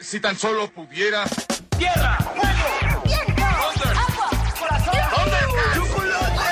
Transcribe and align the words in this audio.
Si 0.00 0.20
tan 0.20 0.38
solo 0.38 0.70
pudiera. 0.70 1.24
¡Tierra! 1.76 2.16
¡Fuego! 2.18 3.02
¡Viento! 3.04 3.42
¡Agua! 3.44 4.30
¡Corazón! 4.58 4.94
¡Chocolate! 5.74 6.44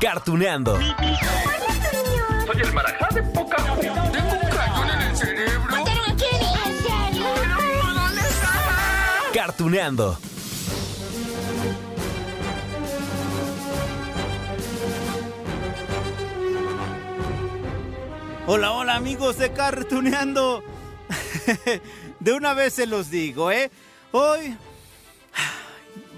Cartuneando. 0.00 0.78
Soy 0.78 2.60
el 2.62 2.72
marajá 2.72 3.08
de 3.14 3.22
poca 3.22 3.56
Tengo 3.56 3.94
un 4.02 4.50
cañón 4.50 4.90
en 4.90 5.00
el 5.02 5.16
cerebro. 5.16 5.70
¿Mataron 5.70 6.10
a 6.10 6.16
Kenny? 6.16 6.52
¿En 6.66 6.76
serio? 6.82 7.26
¿Dónde 7.94 8.20
está? 8.22 8.50
Cartuneando. 9.34 10.18
Hola, 18.46 18.72
hola 18.72 18.94
amigos 18.94 19.36
de 19.36 19.52
Cartuneando. 19.52 20.64
De 22.20 22.32
una 22.32 22.54
vez 22.54 22.74
se 22.74 22.86
los 22.86 23.10
digo, 23.10 23.50
¿eh? 23.50 23.70
Hoy 24.12 24.56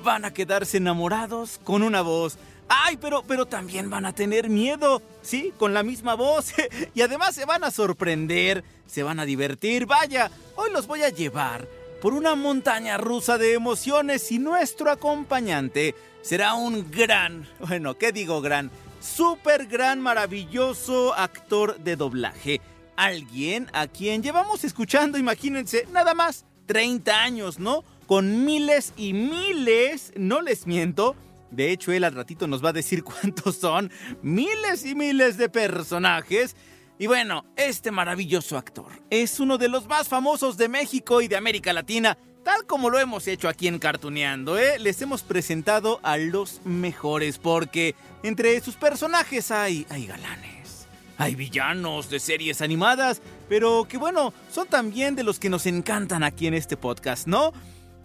van 0.05 0.25
a 0.25 0.33
quedarse 0.33 0.79
enamorados 0.79 1.61
con 1.63 1.83
una 1.83 2.03
voz. 2.03 2.39
Ay, 2.69 2.97
pero, 2.97 3.25
pero 3.27 3.47
también 3.47 3.91
van 3.91 4.07
a 4.07 4.13
tener 4.13 4.49
miedo, 4.49 5.03
¿sí? 5.23 5.53
Con 5.59 5.75
la 5.75 5.83
misma 5.83 6.15
voz. 6.15 6.53
Y 6.95 7.03
además 7.03 7.35
se 7.35 7.45
van 7.45 7.65
a 7.65 7.71
sorprender, 7.71 8.65
se 8.87 9.03
van 9.03 9.21
a 9.21 9.25
divertir. 9.25 9.87
Vaya, 9.87 10.31
hoy 10.57 10.71
los 10.71 10.87
voy 10.87 11.03
a 11.03 11.09
llevar 11.09 11.67
por 12.01 12.15
una 12.15 12.35
montaña 12.35 12.97
rusa 12.97 13.39
de 13.39 13.55
emociones 13.55 14.31
y 14.33 14.39
nuestro 14.39 14.91
acompañante 14.91 15.95
será 16.23 16.55
un 16.55 16.91
gran, 16.91 17.47
bueno, 17.61 17.99
¿qué 17.99 18.13
digo 18.13 18.41
gran? 18.41 18.71
Súper 19.01 19.67
gran, 19.67 20.01
maravilloso 20.01 21.15
actor 21.15 21.79
de 21.79 21.97
doblaje. 21.97 22.61
Alguien 23.01 23.67
a 23.73 23.87
quien 23.87 24.23
llevamos 24.23 24.63
escuchando, 24.63 25.17
imagínense, 25.17 25.89
nada 25.91 26.13
más 26.13 26.45
30 26.67 27.23
años, 27.23 27.59
¿no? 27.59 27.83
Con 28.07 28.45
miles 28.45 28.93
y 28.95 29.15
miles, 29.15 30.13
no 30.17 30.43
les 30.43 30.67
miento. 30.67 31.17
De 31.51 31.73
hecho, 31.73 31.93
él 31.93 32.05
al 32.05 32.15
ratito 32.15 32.47
nos 32.47 32.63
va 32.63 32.69
a 32.69 32.75
decir 32.75 33.03
cuántos 33.23 33.57
son. 33.57 33.91
Miles 34.21 34.85
y 34.85 34.95
miles 34.95 35.39
de 35.39 35.49
personajes. 35.49 36.55
Y 36.99 37.07
bueno, 37.07 37.47
este 37.57 37.91
maravilloso 37.91 38.59
actor 38.59 38.93
es 39.09 39.41
uno 39.41 39.57
de 39.57 39.69
los 39.69 39.89
más 39.89 40.07
famosos 40.07 40.59
de 40.59 40.69
México 40.69 41.23
y 41.23 41.29
de 41.29 41.37
América 41.37 41.73
Latina, 41.73 42.19
tal 42.45 42.67
como 42.67 42.91
lo 42.91 42.99
hemos 42.99 43.27
hecho 43.27 43.49
aquí 43.49 43.67
en 43.67 43.79
Cartuneando, 43.79 44.59
¿eh? 44.59 44.79
Les 44.79 45.01
hemos 45.01 45.23
presentado 45.23 46.01
a 46.03 46.19
los 46.19 46.61
mejores 46.67 47.39
porque 47.39 47.95
entre 48.23 48.61
sus 48.61 48.75
personajes 48.75 49.51
hay, 49.51 49.87
hay 49.89 50.07
galanes, 50.07 50.60
hay 51.21 51.35
villanos 51.35 52.09
de 52.09 52.19
series 52.19 52.63
animadas, 52.63 53.21
pero 53.47 53.87
que 53.87 53.99
bueno, 53.99 54.33
son 54.51 54.67
también 54.67 55.15
de 55.17 55.23
los 55.23 55.39
que 55.39 55.51
nos 55.51 55.67
encantan 55.67 56.23
aquí 56.23 56.47
en 56.47 56.55
este 56.55 56.79
podcast, 56.79 57.27
¿no? 57.27 57.53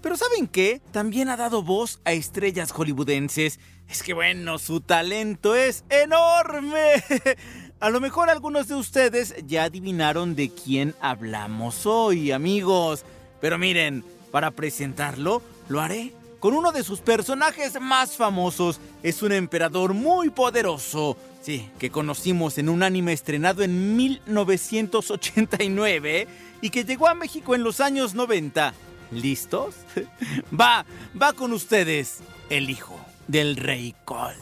Pero 0.02 0.18
¿saben 0.18 0.48
qué? 0.48 0.82
También 0.92 1.30
ha 1.30 1.38
dado 1.38 1.64
voz 1.64 2.02
a 2.04 2.12
estrellas 2.12 2.74
hollywoodenses. 2.74 3.60
Es 3.88 4.04
que 4.04 4.14
bueno, 4.14 4.60
su 4.60 4.82
talento 4.82 5.56
es 5.56 5.86
enorme. 5.90 7.04
A 7.80 7.90
lo 7.90 8.02
mejor 8.02 8.30
algunos 8.30 8.68
de 8.68 8.76
ustedes 8.76 9.34
ya 9.48 9.64
adivinaron 9.64 10.36
de 10.36 10.50
quién 10.50 10.94
hablamos 11.00 11.86
hoy, 11.86 12.34
amigos. 12.34 13.06
Pero 13.40 13.58
miren, 13.58 14.04
para 14.32 14.52
presentarlo, 14.52 15.42
lo 15.70 15.80
haré 15.80 16.14
con 16.42 16.54
uno 16.54 16.74
de 16.74 16.84
sus 16.84 17.00
personajes 17.00 17.80
más 17.80 18.18
famosos. 18.18 18.82
Es 19.04 19.24
un 19.24 19.32
emperador 19.32 19.94
muy 19.94 20.30
poderoso. 20.30 21.18
Sí, 21.46 21.70
que 21.78 21.92
conocimos 21.92 22.58
en 22.58 22.70
un 22.70 22.82
anime 22.82 23.14
estrenado 23.14 23.62
en 23.62 23.96
1989 23.96 26.28
y 26.60 26.72
que 26.72 26.86
llegó 26.86 27.08
a 27.08 27.14
México 27.14 27.54
en 27.54 27.62
los 27.62 27.82
años 27.82 28.16
90. 28.16 28.74
¿Listos? 29.12 29.76
Va, 30.60 30.88
va 31.22 31.34
con 31.34 31.54
ustedes, 31.54 32.22
el 32.50 32.72
hijo 32.72 33.00
del 33.28 33.58
rey 33.58 33.94
Colt. 34.06 34.34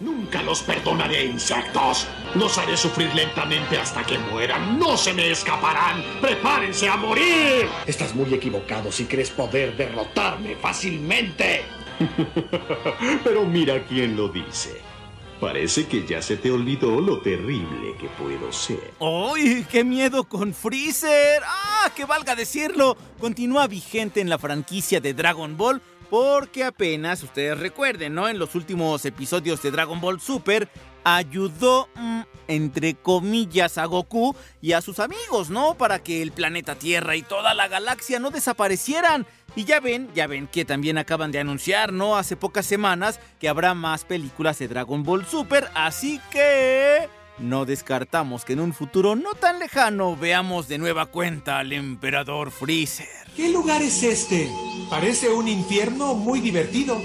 Nunca 0.00 0.42
los 0.42 0.62
perdonaré, 0.62 1.26
insectos. 1.26 2.06
Los 2.34 2.56
haré 2.56 2.78
sufrir 2.78 3.14
lentamente 3.14 3.76
hasta 3.76 4.02
que 4.06 4.18
mueran. 4.18 4.78
No 4.78 4.96
se 4.96 5.12
me 5.12 5.30
escaparán. 5.30 6.02
Prepárense 6.22 6.88
a 6.88 6.96
morir. 6.96 7.68
Estás 7.86 8.14
muy 8.14 8.32
equivocado 8.32 8.90
si 8.90 9.04
crees 9.04 9.28
poder 9.28 9.76
derrotarme 9.76 10.56
fácilmente. 10.56 11.66
Pero 13.24 13.44
mira 13.44 13.84
quién 13.84 14.16
lo 14.16 14.30
dice. 14.30 14.95
Parece 15.40 15.86
que 15.86 16.06
ya 16.06 16.22
se 16.22 16.36
te 16.38 16.50
olvidó 16.50 17.00
lo 17.00 17.20
terrible 17.20 17.94
que 18.00 18.08
puedo 18.08 18.50
ser. 18.52 18.94
¡Uy! 18.98 19.66
¡Qué 19.70 19.84
miedo 19.84 20.24
con 20.24 20.54
Freezer! 20.54 21.42
¡Ah! 21.44 21.90
¡Que 21.94 22.06
valga 22.06 22.34
decirlo! 22.34 22.96
Continúa 23.20 23.66
vigente 23.66 24.22
en 24.22 24.30
la 24.30 24.38
franquicia 24.38 24.98
de 25.00 25.12
Dragon 25.12 25.56
Ball 25.56 25.82
porque 26.08 26.64
apenas, 26.64 27.22
ustedes 27.22 27.58
recuerden, 27.58 28.14
¿no? 28.14 28.28
En 28.28 28.38
los 28.38 28.54
últimos 28.54 29.04
episodios 29.04 29.60
de 29.62 29.70
Dragon 29.70 30.00
Ball 30.00 30.20
Super 30.20 30.68
ayudó, 31.06 31.88
mm, 31.94 32.22
entre 32.48 32.94
comillas, 32.94 33.78
a 33.78 33.84
Goku 33.84 34.34
y 34.60 34.72
a 34.72 34.82
sus 34.82 34.98
amigos, 34.98 35.50
¿no? 35.50 35.76
Para 35.78 36.00
que 36.00 36.20
el 36.20 36.32
planeta 36.32 36.74
Tierra 36.74 37.14
y 37.14 37.22
toda 37.22 37.54
la 37.54 37.68
galaxia 37.68 38.18
no 38.18 38.32
desaparecieran. 38.32 39.24
Y 39.54 39.64
ya 39.64 39.78
ven, 39.78 40.10
ya 40.16 40.26
ven 40.26 40.48
que 40.48 40.64
también 40.64 40.98
acaban 40.98 41.30
de 41.30 41.38
anunciar, 41.38 41.92
¿no? 41.92 42.16
Hace 42.16 42.34
pocas 42.34 42.66
semanas 42.66 43.20
que 43.38 43.48
habrá 43.48 43.72
más 43.72 44.04
películas 44.04 44.58
de 44.58 44.66
Dragon 44.66 45.04
Ball 45.04 45.24
Super, 45.24 45.70
así 45.74 46.20
que... 46.32 47.08
No 47.38 47.66
descartamos 47.66 48.44
que 48.44 48.54
en 48.54 48.60
un 48.60 48.72
futuro 48.72 49.14
no 49.14 49.34
tan 49.34 49.60
lejano 49.60 50.16
veamos 50.16 50.66
de 50.66 50.78
nueva 50.78 51.06
cuenta 51.06 51.60
al 51.60 51.72
emperador 51.72 52.50
Freezer. 52.50 53.06
¿Qué 53.36 53.48
lugar 53.50 53.80
es 53.80 54.02
este? 54.02 54.50
Parece 54.90 55.28
un 55.28 55.46
infierno 55.46 56.14
muy 56.14 56.40
divertido. 56.40 57.00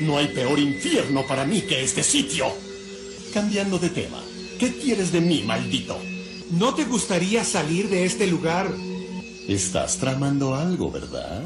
No 0.00 0.18
hay 0.18 0.28
peor 0.28 0.58
infierno 0.58 1.24
para 1.28 1.44
mí 1.44 1.60
que 1.60 1.84
este 1.84 2.02
sitio. 2.02 2.71
Cambiando 3.32 3.78
de 3.78 3.88
tema, 3.88 4.20
¿qué 4.58 4.74
quieres 4.74 5.10
de 5.10 5.22
mí, 5.22 5.42
maldito? 5.42 5.98
¿No 6.50 6.74
te 6.74 6.84
gustaría 6.84 7.44
salir 7.44 7.88
de 7.88 8.04
este 8.04 8.26
lugar? 8.26 8.70
Estás 9.48 9.96
tramando 9.96 10.54
algo, 10.54 10.90
¿verdad? 10.90 11.44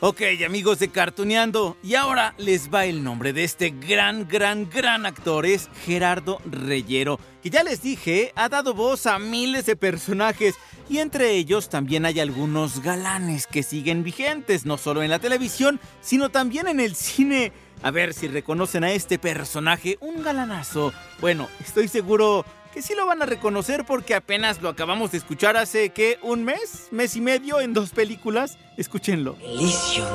Ok, 0.00 0.22
amigos 0.44 0.80
de 0.80 0.88
Cartuneando, 0.88 1.76
y 1.84 1.94
ahora 1.94 2.34
les 2.36 2.72
va 2.72 2.86
el 2.86 3.04
nombre 3.04 3.32
de 3.32 3.44
este 3.44 3.70
gran, 3.70 4.26
gran, 4.26 4.68
gran 4.68 5.06
actor, 5.06 5.46
es 5.46 5.68
Gerardo 5.84 6.40
Reyero, 6.46 7.20
que 7.42 7.50
ya 7.50 7.62
les 7.62 7.80
dije, 7.80 8.32
ha 8.34 8.48
dado 8.48 8.74
voz 8.74 9.06
a 9.06 9.20
miles 9.20 9.66
de 9.66 9.76
personajes, 9.76 10.56
y 10.88 10.98
entre 10.98 11.36
ellos 11.36 11.68
también 11.68 12.06
hay 12.06 12.18
algunos 12.18 12.82
galanes 12.82 13.46
que 13.46 13.62
siguen 13.62 14.02
vigentes, 14.02 14.66
no 14.66 14.78
solo 14.78 15.02
en 15.04 15.10
la 15.10 15.20
televisión, 15.20 15.78
sino 16.00 16.30
también 16.30 16.66
en 16.66 16.80
el 16.80 16.96
cine. 16.96 17.52
A 17.82 17.90
ver 17.90 18.12
si 18.12 18.28
reconocen 18.28 18.84
a 18.84 18.92
este 18.92 19.18
personaje, 19.18 19.96
un 20.00 20.22
galanazo. 20.22 20.92
Bueno, 21.20 21.48
estoy 21.60 21.88
seguro 21.88 22.44
que 22.74 22.82
sí 22.82 22.94
lo 22.94 23.06
van 23.06 23.22
a 23.22 23.26
reconocer 23.26 23.84
porque 23.86 24.14
apenas 24.14 24.60
lo 24.60 24.68
acabamos 24.68 25.12
de 25.12 25.18
escuchar 25.18 25.56
hace, 25.56 25.90
¿qué? 25.90 26.18
¿Un 26.22 26.44
mes? 26.44 26.88
¿Mes 26.90 27.16
y 27.16 27.20
medio 27.20 27.60
en 27.60 27.72
dos 27.72 27.90
películas? 27.90 28.58
Escúchenlo. 28.76 29.36
Elysium 29.42 30.06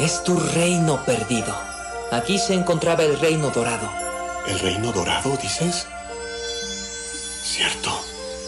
es 0.00 0.22
tu 0.24 0.38
reino 0.54 1.04
perdido. 1.04 1.56
Aquí 2.10 2.38
se 2.38 2.54
encontraba 2.54 3.04
el 3.04 3.18
reino 3.20 3.50
dorado. 3.50 3.88
¿El 4.48 4.58
reino 4.58 4.92
dorado, 4.92 5.36
dices? 5.40 5.86
Cierto, 7.42 7.90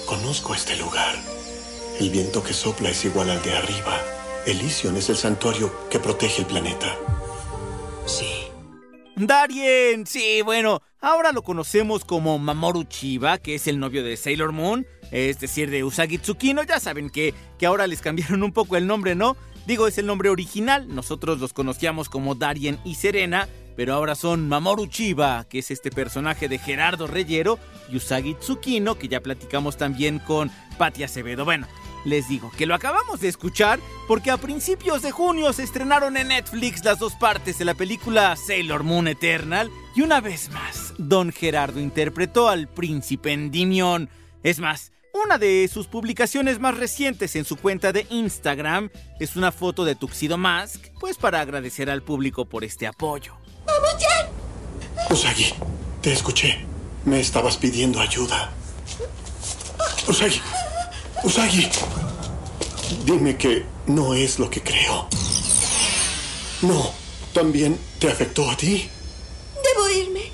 conozco 0.07 0.55
este 0.55 0.77
lugar. 0.77 1.15
El 2.01 2.11
viento 2.11 2.43
que 2.43 2.53
sopla 2.53 2.91
es 2.91 3.05
igual 3.05 3.31
al 3.31 3.43
de 3.43 3.57
arriba. 3.57 4.01
Elysium 4.47 4.97
es 4.97 5.09
el 5.11 5.17
santuario 5.17 5.89
que 5.91 5.99
protege 5.99 6.41
el 6.43 6.47
planeta. 6.47 6.97
Sí. 8.07 8.51
Darien, 9.17 10.07
sí, 10.07 10.41
bueno, 10.43 10.81
ahora 11.01 11.33
lo 11.33 11.43
conocemos 11.43 12.05
como 12.05 12.39
Mamoru 12.39 12.85
Chiba, 12.85 13.39
que 13.39 13.57
es 13.57 13.67
el 13.67 13.79
novio 13.79 14.03
de 14.03 14.17
Sailor 14.17 14.53
Moon, 14.53 14.87
es 15.11 15.41
decir, 15.41 15.71
de 15.71 15.85
Usagi 15.85 16.19
Tsukino, 16.19 16.63
ya 16.63 16.81
saben 16.81 17.11
que, 17.11 17.35
que 17.59 17.67
ahora 17.67 17.87
les 17.87 18.01
cambiaron 18.01 18.43
un 18.43 18.53
poco 18.53 18.77
el 18.77 18.87
nombre, 18.87 19.15
¿no? 19.15 19.37
Digo, 19.67 19.87
es 19.87 19.99
el 19.99 20.07
nombre 20.07 20.31
original, 20.31 20.89
nosotros 20.89 21.39
los 21.39 21.53
conocíamos 21.53 22.09
como 22.09 22.35
Darien 22.35 22.79
y 22.85 22.95
Serena, 22.95 23.49
pero 23.81 23.95
ahora 23.95 24.15
son 24.15 24.47
Mamoru 24.47 24.89
Chiba, 24.89 25.47
que 25.49 25.61
es 25.61 25.71
este 25.71 25.91
personaje 25.91 26.51
de 26.51 26.59
Gerardo 26.59 27.07
Reyero, 27.07 27.59
y 27.89 27.97
Usagi 27.97 28.35
Tsukino, 28.35 28.99
que 28.99 29.09
ya 29.09 29.23
platicamos 29.23 29.79
también 29.79 30.19
con 30.19 30.51
Patti 30.77 31.03
Acevedo. 31.03 31.47
Bueno, 31.47 31.67
les 32.05 32.29
digo 32.29 32.53
que 32.59 32.67
lo 32.67 32.75
acabamos 32.75 33.21
de 33.21 33.29
escuchar 33.29 33.81
porque 34.07 34.31
a 34.31 34.37
principios 34.37 35.01
de 35.01 35.13
junio 35.13 35.55
se 35.55 35.63
estrenaron 35.63 36.19
en 36.19 36.29
Netflix 36.29 36.85
las 36.85 36.99
dos 36.99 37.15
partes 37.15 37.59
de 37.59 37.65
la 37.65 37.73
película 37.73 38.37
Sailor 38.37 38.83
Moon 38.83 39.09
Eternal 39.09 39.71
y 39.97 40.03
una 40.03 40.21
vez 40.21 40.51
más, 40.51 40.93
Don 40.99 41.33
Gerardo 41.33 41.81
interpretó 41.81 42.51
al 42.51 42.69
príncipe 42.69 43.33
Endymion. 43.33 44.11
Es 44.43 44.59
más, 44.59 44.93
una 45.25 45.39
de 45.39 45.67
sus 45.73 45.87
publicaciones 45.87 46.61
más 46.61 46.77
recientes 46.77 47.35
en 47.35 47.47
su 47.47 47.57
cuenta 47.57 47.93
de 47.93 48.07
Instagram 48.11 48.91
es 49.19 49.37
una 49.37 49.53
foto 49.53 49.87
de 49.87 49.95
Tuxedo 49.95 50.37
Mask, 50.37 50.87
pues 51.01 51.17
para 51.17 51.41
agradecer 51.41 51.89
al 51.89 52.03
público 52.03 52.45
por 52.45 52.63
este 52.63 52.87
apoyo. 52.87 53.40
Usagi, 55.11 55.55
te 56.01 56.13
escuché. 56.13 56.65
Me 57.05 57.21
estabas 57.21 57.57
pidiendo 57.57 58.01
ayuda. 58.01 58.53
Usagi, 60.07 60.41
Usagi. 61.25 61.69
Dime 63.05 63.37
que 63.37 63.65
no 63.87 64.15
es 64.15 64.39
lo 64.39 64.49
que 64.49 64.63
creo. 64.63 65.09
No, 66.63 66.93
también 67.33 67.79
te 67.99 68.09
afectó 68.11 68.51
a 68.51 68.57
ti. 68.57 68.89
Debo 69.65 69.91
irme. 69.91 70.31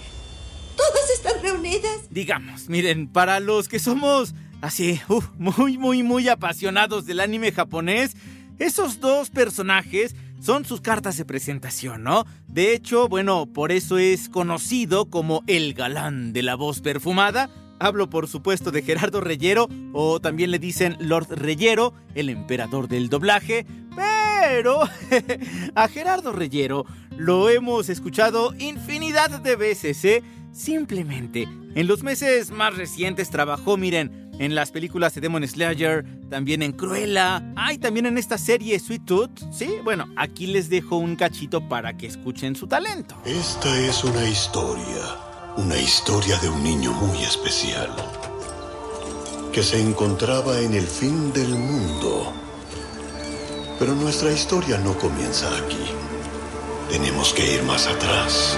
Todas 0.76 1.10
están 1.10 1.42
reunidas. 1.42 2.10
Digamos, 2.10 2.68
miren, 2.68 3.08
para 3.08 3.40
los 3.40 3.68
que 3.68 3.78
somos 3.78 4.34
así, 4.60 5.00
muy, 5.38 5.78
muy, 5.78 6.02
muy 6.02 6.28
apasionados 6.28 7.06
del 7.06 7.20
anime 7.20 7.52
japonés, 7.52 8.12
esos 8.58 9.00
dos 9.00 9.30
personajes 9.30 10.14
son 10.46 10.64
sus 10.64 10.80
cartas 10.80 11.16
de 11.16 11.24
presentación, 11.24 12.04
¿no? 12.04 12.24
De 12.46 12.72
hecho, 12.72 13.08
bueno, 13.08 13.46
por 13.46 13.72
eso 13.72 13.98
es 13.98 14.28
conocido 14.28 15.10
como 15.10 15.42
el 15.48 15.74
galán 15.74 16.32
de 16.32 16.44
la 16.44 16.54
voz 16.54 16.80
perfumada. 16.80 17.50
Hablo 17.80 18.08
por 18.08 18.28
supuesto 18.28 18.70
de 18.70 18.82
Gerardo 18.82 19.20
Reyero, 19.20 19.68
o 19.92 20.20
también 20.20 20.52
le 20.52 20.60
dicen 20.60 20.96
Lord 21.00 21.26
Reyero, 21.30 21.94
el 22.14 22.28
emperador 22.30 22.86
del 22.86 23.08
doblaje, 23.08 23.66
pero 23.96 24.82
a 25.74 25.88
Gerardo 25.88 26.30
Reyero 26.30 26.86
lo 27.16 27.50
hemos 27.50 27.88
escuchado 27.88 28.54
infinidad 28.56 29.40
de 29.40 29.56
veces, 29.56 30.04
¿eh? 30.04 30.22
Simplemente, 30.52 31.48
en 31.74 31.88
los 31.88 32.04
meses 32.04 32.52
más 32.52 32.76
recientes 32.76 33.30
trabajó, 33.30 33.76
miren, 33.76 34.25
en 34.38 34.54
las 34.54 34.70
películas 34.70 35.14
de 35.14 35.20
Demon 35.20 35.46
Slayer, 35.46 36.04
también 36.28 36.62
en 36.62 36.72
Cruella, 36.72 37.42
ay, 37.56 37.78
también 37.78 38.06
en 38.06 38.18
esta 38.18 38.38
serie 38.38 38.78
Sweet 38.78 39.04
Tooth, 39.04 39.52
¿sí? 39.52 39.76
Bueno, 39.84 40.06
aquí 40.16 40.46
les 40.46 40.68
dejo 40.68 40.96
un 40.96 41.16
cachito 41.16 41.66
para 41.68 41.96
que 41.96 42.06
escuchen 42.06 42.54
su 42.56 42.66
talento. 42.66 43.16
Esta 43.24 43.78
es 43.80 44.04
una 44.04 44.28
historia, 44.28 45.02
una 45.56 45.78
historia 45.78 46.38
de 46.38 46.48
un 46.48 46.62
niño 46.62 46.92
muy 46.92 47.22
especial, 47.22 47.94
que 49.52 49.62
se 49.62 49.80
encontraba 49.80 50.60
en 50.60 50.74
el 50.74 50.86
fin 50.86 51.32
del 51.32 51.50
mundo. 51.50 52.32
Pero 53.78 53.94
nuestra 53.94 54.32
historia 54.32 54.78
no 54.78 54.96
comienza 54.98 55.48
aquí. 55.58 55.84
Tenemos 56.90 57.32
que 57.34 57.54
ir 57.54 57.62
más 57.64 57.86
atrás. 57.86 58.56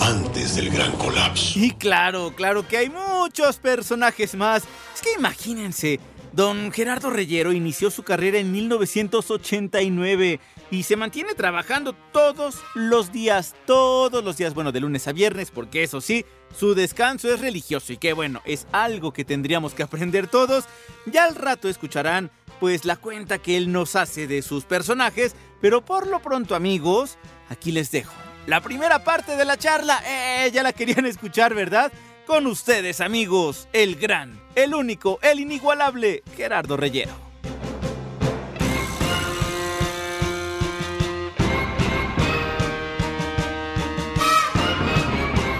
Antes 0.00 0.56
del 0.56 0.70
gran 0.70 0.92
colapso. 0.92 1.58
Y 1.58 1.72
claro, 1.72 2.32
claro 2.34 2.66
que 2.66 2.78
hay 2.78 2.90
muchos 2.90 3.56
personajes 3.56 4.34
más. 4.34 4.64
Es 4.94 5.00
que 5.02 5.12
imagínense, 5.14 6.00
don 6.32 6.72
Gerardo 6.72 7.10
Reyero 7.10 7.52
inició 7.52 7.90
su 7.90 8.02
carrera 8.02 8.38
en 8.38 8.52
1989 8.52 10.40
y 10.70 10.82
se 10.82 10.96
mantiene 10.96 11.34
trabajando 11.34 11.94
todos 12.12 12.56
los 12.74 13.12
días, 13.12 13.54
todos 13.66 14.22
los 14.22 14.36
días, 14.36 14.54
bueno, 14.54 14.72
de 14.72 14.80
lunes 14.80 15.08
a 15.08 15.12
viernes, 15.12 15.50
porque 15.50 15.82
eso 15.82 16.00
sí, 16.00 16.24
su 16.56 16.74
descanso 16.74 17.32
es 17.32 17.40
religioso 17.40 17.92
y 17.92 17.96
que 17.96 18.12
bueno, 18.12 18.40
es 18.44 18.66
algo 18.72 19.12
que 19.12 19.24
tendríamos 19.24 19.74
que 19.74 19.82
aprender 19.82 20.28
todos. 20.28 20.64
Ya 21.06 21.24
al 21.24 21.34
rato 21.34 21.68
escucharán 21.68 22.30
pues 22.60 22.84
la 22.84 22.96
cuenta 22.96 23.38
que 23.38 23.56
él 23.56 23.72
nos 23.72 23.96
hace 23.96 24.26
de 24.26 24.42
sus 24.42 24.64
personajes, 24.64 25.34
pero 25.60 25.84
por 25.84 26.06
lo 26.06 26.20
pronto 26.20 26.54
amigos, 26.54 27.18
aquí 27.48 27.72
les 27.72 27.90
dejo. 27.90 28.27
La 28.48 28.62
primera 28.62 29.04
parte 29.04 29.36
de 29.36 29.44
la 29.44 29.58
charla, 29.58 30.02
eh, 30.06 30.50
ya 30.50 30.62
la 30.62 30.72
querían 30.72 31.04
escuchar, 31.04 31.52
¿verdad? 31.52 31.92
Con 32.26 32.46
ustedes 32.46 33.02
amigos, 33.02 33.68
el 33.74 33.96
gran, 33.96 34.40
el 34.54 34.74
único, 34.74 35.18
el 35.20 35.40
inigualable 35.40 36.22
Gerardo 36.34 36.78
Reyero. 36.78 37.27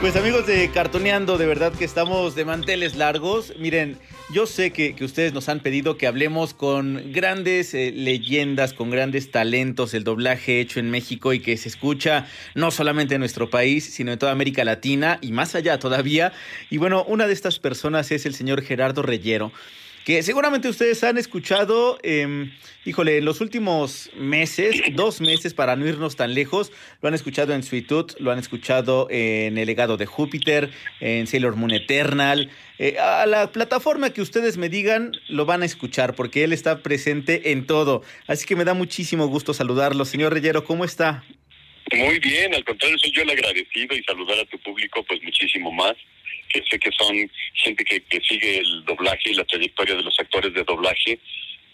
Pues 0.01 0.15
amigos 0.15 0.47
de 0.47 0.71
Cartoneando, 0.71 1.39
de 1.39 1.47
verdad 1.47 1.73
que 1.73 1.85
estamos 1.85 2.37
de 2.37 2.45
manteles 2.45 2.95
largos. 2.95 3.53
Miren, 3.59 3.99
yo 4.33 4.47
sé 4.47 4.71
que, 4.71 4.95
que 4.95 5.05
ustedes 5.05 5.33
nos 5.33 5.49
han 5.49 5.59
pedido 5.59 5.97
que 5.97 6.07
hablemos 6.07 6.55
con 6.55 7.13
grandes 7.13 7.75
eh, 7.75 7.91
leyendas, 7.93 8.75
con 8.75 8.91
grandes 8.91 9.33
talentos, 9.33 9.95
el 9.95 10.05
doblaje 10.05 10.61
hecho 10.61 10.79
en 10.79 10.89
México 10.89 11.33
y 11.33 11.41
que 11.41 11.57
se 11.57 11.69
escucha 11.69 12.29
no 12.55 12.71
solamente 12.71 13.17
en 13.17 13.21
nuestro 13.21 13.51
país, 13.51 13.93
sino 13.93 14.13
en 14.13 14.21
toda 14.21 14.31
América 14.31 14.65
Latina 14.65 15.19
y 15.21 15.33
más 15.33 15.57
allá 15.57 15.81
todavía. 15.81 16.33
Y 16.71 16.79
bueno, 16.79 17.03
una 17.03 17.27
de 17.27 17.33
estas 17.33 17.59
personas 17.59 18.13
es 18.13 18.25
el 18.25 18.35
señor 18.35 18.63
Gerardo 18.63 19.03
Reyero 19.03 19.51
que 20.09 20.23
seguramente 20.23 20.71
ustedes 20.71 21.05
han 21.05 21.19
escuchado, 21.19 21.99
eh, 22.03 22.51
híjole, 22.87 23.19
en 23.19 23.27
los 23.27 23.43
últimos 23.43 24.09
meses, 24.17 24.81
dos 24.95 25.21
meses 25.21 25.53
para 25.53 25.77
no 25.77 25.87
irnos 25.87 26.17
tan 26.17 26.33
lejos, 26.33 26.73
lo 27.03 27.09
han 27.09 27.15
escuchado 27.15 27.53
en 27.53 27.63
Sweet 27.63 28.19
lo 28.19 28.31
han 28.31 28.39
escuchado 28.39 29.07
en 29.11 29.59
El 29.59 29.67
legado 29.67 29.99
de 29.99 30.07
Júpiter, 30.07 30.71
en 31.01 31.27
Sailor 31.27 31.57
Moon 31.57 31.73
Eternal. 31.73 32.51
Eh, 32.79 32.97
a 32.99 33.27
la 33.27 33.53
plataforma 33.53 34.09
que 34.09 34.23
ustedes 34.23 34.57
me 34.57 34.71
digan, 34.71 35.13
lo 35.29 35.45
van 35.45 35.61
a 35.61 35.67
escuchar, 35.67 36.15
porque 36.15 36.43
él 36.43 36.55
está 36.55 36.83
presente 36.83 37.53
en 37.53 37.67
todo. 37.67 38.03
Así 38.27 38.47
que 38.47 38.57
me 38.57 38.65
da 38.65 38.73
muchísimo 38.73 39.27
gusto 39.27 39.53
saludarlo. 39.53 40.07
Señor 40.07 40.33
Reyero, 40.33 40.65
¿cómo 40.65 40.87
está? 40.87 41.23
Muy 41.93 42.19
bien, 42.19 42.55
al 42.55 42.65
contrario, 42.65 42.97
soy 42.99 43.13
yo 43.13 43.21
el 43.21 43.31
agradecido 43.31 43.95
y 43.95 44.03
saludar 44.05 44.39
a 44.39 44.47
tu 44.47 44.59
público, 44.61 45.05
pues 45.07 45.23
muchísimo 45.23 45.71
más 45.71 45.97
que 46.49 46.63
sé 46.69 46.79
que 46.79 46.91
son 46.93 47.31
gente 47.55 47.85
que, 47.85 48.01
que 48.01 48.21
sigue 48.21 48.59
el 48.59 48.85
doblaje 48.85 49.31
y 49.31 49.35
la 49.35 49.45
trayectoria 49.45 49.95
de 49.95 50.03
los 50.03 50.19
actores 50.19 50.53
de 50.55 50.65
doblaje 50.65 51.19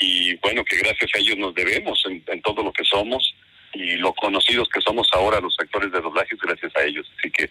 y 0.01 0.35
bueno, 0.37 0.65
que 0.65 0.77
gracias 0.77 1.11
a 1.15 1.19
ellos 1.19 1.39
nos 1.39 1.55
debemos 1.55 2.03
en, 2.07 2.23
en 2.27 2.43
todo 2.43 2.63
lo 2.63 2.73
que 2.73 2.85
somos 2.85 3.35
y 3.75 3.97
lo 3.97 4.13
conocidos 4.15 4.69
que 4.69 4.81
somos 4.81 5.09
ahora 5.13 5.41
los 5.41 5.57
actores 5.59 5.91
de 5.93 6.01
doblaje 6.01 6.37
gracias 6.41 6.75
a 6.77 6.85
ellos. 6.85 7.11
Así 7.19 7.31
que 7.31 7.51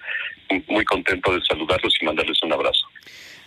muy 0.68 0.86
contento 0.86 1.34
de 1.34 1.44
saludarlos 1.46 1.96
y 2.02 2.06
mandarles 2.06 2.42
un 2.44 2.54
abrazo. 2.54 2.88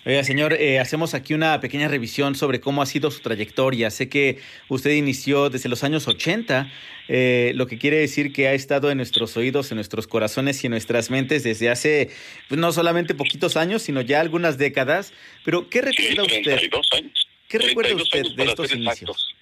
Oiga, 0.07 0.23
señor, 0.23 0.53
eh, 0.53 0.79
hacemos 0.79 1.15
aquí 1.15 1.35
una 1.35 1.59
pequeña 1.61 1.89
revisión 1.89 2.37
sobre 2.37 2.61
cómo 2.61 2.81
ha 2.81 2.87
sido 2.87 3.11
su 3.11 3.23
trayectoria. 3.23 3.91
Sé 3.91 4.09
que 4.09 4.39
usted 4.69 4.93
inició 4.93 5.51
desde 5.51 5.69
los 5.69 5.83
años 5.83 6.07
80, 6.07 6.71
eh, 7.09 7.51
lo 7.57 7.67
que 7.67 7.77
quiere 7.77 7.97
decir 7.97 8.33
que 8.33 8.47
ha 8.47 8.53
estado 8.53 8.93
en 8.93 8.99
nuestros 8.99 9.37
oídos, 9.37 9.73
en 9.73 9.79
nuestros 9.79 10.07
corazones 10.07 10.63
y 10.63 10.69
en 10.69 10.71
nuestras 10.71 11.11
mentes 11.11 11.43
desde 11.43 11.71
hace 11.71 12.11
pues, 12.49 12.61
no 12.61 12.71
solamente 12.71 13.17
poquitos 13.17 13.57
años, 13.57 13.83
sino 13.83 14.01
ya 14.01 14.21
algunas 14.21 14.59
décadas. 14.59 15.13
Pero, 15.45 15.69
¿qué 15.69 15.83
recuerda 15.83 16.25
sí, 16.29 16.39
usted? 16.39 16.71
Años. 16.93 17.29
¿Qué 17.49 17.59
recuerda 17.59 17.97
usted 17.97 18.27
de 18.37 18.45
estos 18.45 18.73
inicios? 18.77 19.35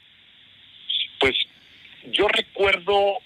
Pues 1.21 1.35
yo 2.11 2.27
recuerdo 2.27 3.19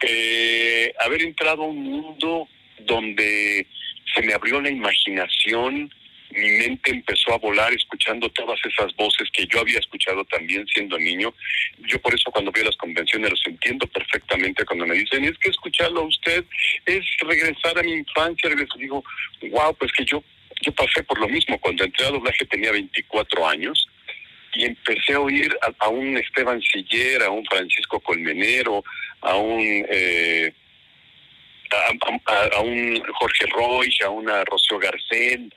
eh, 0.00 0.94
haber 0.98 1.24
entrado 1.24 1.64
a 1.64 1.66
un 1.66 1.82
mundo 1.82 2.48
donde 2.86 3.66
se 4.14 4.22
me 4.22 4.32
abrió 4.32 4.62
la 4.62 4.70
imaginación, 4.70 5.92
mi 6.30 6.48
mente 6.58 6.90
empezó 6.90 7.34
a 7.34 7.38
volar 7.38 7.72
escuchando 7.72 8.28
todas 8.30 8.58
esas 8.64 8.94
voces 8.94 9.28
que 9.32 9.46
yo 9.46 9.60
había 9.60 9.78
escuchado 9.78 10.24
también 10.24 10.66
siendo 10.68 10.98
niño. 10.98 11.34
Yo 11.78 12.00
por 12.00 12.14
eso 12.14 12.30
cuando 12.30 12.52
veo 12.52 12.64
las 12.64 12.76
convenciones 12.76 13.30
los 13.30 13.46
entiendo 13.46 13.86
perfectamente 13.88 14.64
cuando 14.64 14.86
me 14.86 14.94
dicen, 14.94 15.24
es 15.24 15.36
que 15.38 15.50
escucharlo 15.50 16.02
a 16.02 16.06
usted 16.06 16.44
es 16.86 17.04
regresar 17.20 17.78
a 17.78 17.82
mi 17.82 17.92
infancia. 17.92 18.48
Regreso. 18.48 18.78
Digo, 18.78 19.04
wow, 19.50 19.74
pues 19.74 19.90
que 19.92 20.04
yo, 20.04 20.22
yo 20.62 20.72
pasé 20.72 21.02
por 21.02 21.18
lo 21.18 21.28
mismo. 21.28 21.58
Cuando 21.58 21.84
entré 21.84 22.06
a 22.06 22.10
doblaje 22.10 22.44
tenía 22.46 22.70
24 22.70 23.48
años 23.48 23.88
y 24.54 24.64
empecé 24.64 25.14
a 25.14 25.20
oír 25.20 25.56
a, 25.78 25.88
un 25.88 26.16
Esteban 26.16 26.60
Siller, 26.62 27.22
a 27.24 27.30
un 27.30 27.44
Francisco 27.46 28.00
Colmenero, 28.00 28.84
a 29.20 29.34
un... 29.36 29.60
Eh, 29.90 30.52
a, 31.72 32.60
un 32.62 33.00
Jorge 33.14 33.46
Roy, 33.46 33.94
a 34.04 34.10
una 34.10 34.44
Rocío 34.44 34.80
Garcén, 34.80 35.52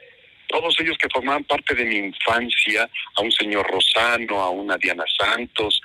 todos 0.54 0.80
ellos 0.80 0.96
que 1.00 1.10
formaban 1.10 1.44
parte 1.46 1.74
de 1.74 1.84
mi 1.84 1.96
infancia, 1.96 2.88
a 3.16 3.22
un 3.22 3.32
señor 3.32 3.66
Rosano, 3.72 4.40
a 4.40 4.52
una 4.52 4.78
Diana 4.78 5.04
Santos. 5.18 5.82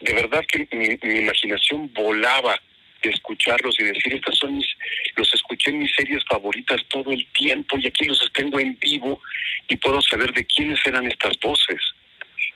De 0.00 0.12
verdad 0.14 0.44
que 0.48 0.66
mi, 0.72 0.98
mi, 1.08 1.20
imaginación 1.20 1.92
volaba 1.94 2.60
de 3.00 3.10
escucharlos 3.10 3.78
y 3.78 3.84
decir, 3.84 4.14
estas 4.16 4.36
son 4.36 4.56
mis, 4.56 4.66
los 5.14 5.32
escuché 5.32 5.70
en 5.70 5.78
mis 5.78 5.94
series 5.94 6.24
favoritas 6.28 6.80
todo 6.88 7.12
el 7.12 7.24
tiempo 7.28 7.78
y 7.78 7.86
aquí 7.86 8.06
los 8.06 8.32
tengo 8.32 8.58
en 8.58 8.76
vivo 8.80 9.22
y 9.68 9.76
puedo 9.76 10.02
saber 10.02 10.32
de 10.32 10.44
quiénes 10.44 10.84
eran 10.84 11.06
estas 11.06 11.38
voces. 11.38 11.80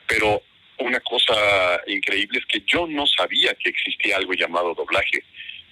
Pero 0.08 0.42
una 0.78 0.98
cosa 0.98 1.36
increíble 1.86 2.40
es 2.40 2.46
que 2.46 2.64
yo 2.66 2.88
no 2.88 3.06
sabía 3.06 3.54
que 3.54 3.68
existía 3.68 4.16
algo 4.16 4.32
llamado 4.32 4.74
doblaje, 4.74 5.22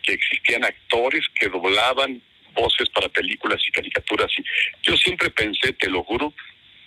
que 0.04 0.12
existían 0.12 0.64
actores 0.64 1.26
que 1.34 1.48
doblaban 1.48 2.22
voces 2.52 2.88
para 2.90 3.08
películas 3.08 3.60
y 3.66 3.70
caricaturas. 3.70 4.30
Y 4.38 4.42
yo 4.82 4.96
siempre 4.96 5.30
pensé, 5.30 5.72
te 5.74 5.88
lo 5.88 6.02
juro, 6.04 6.32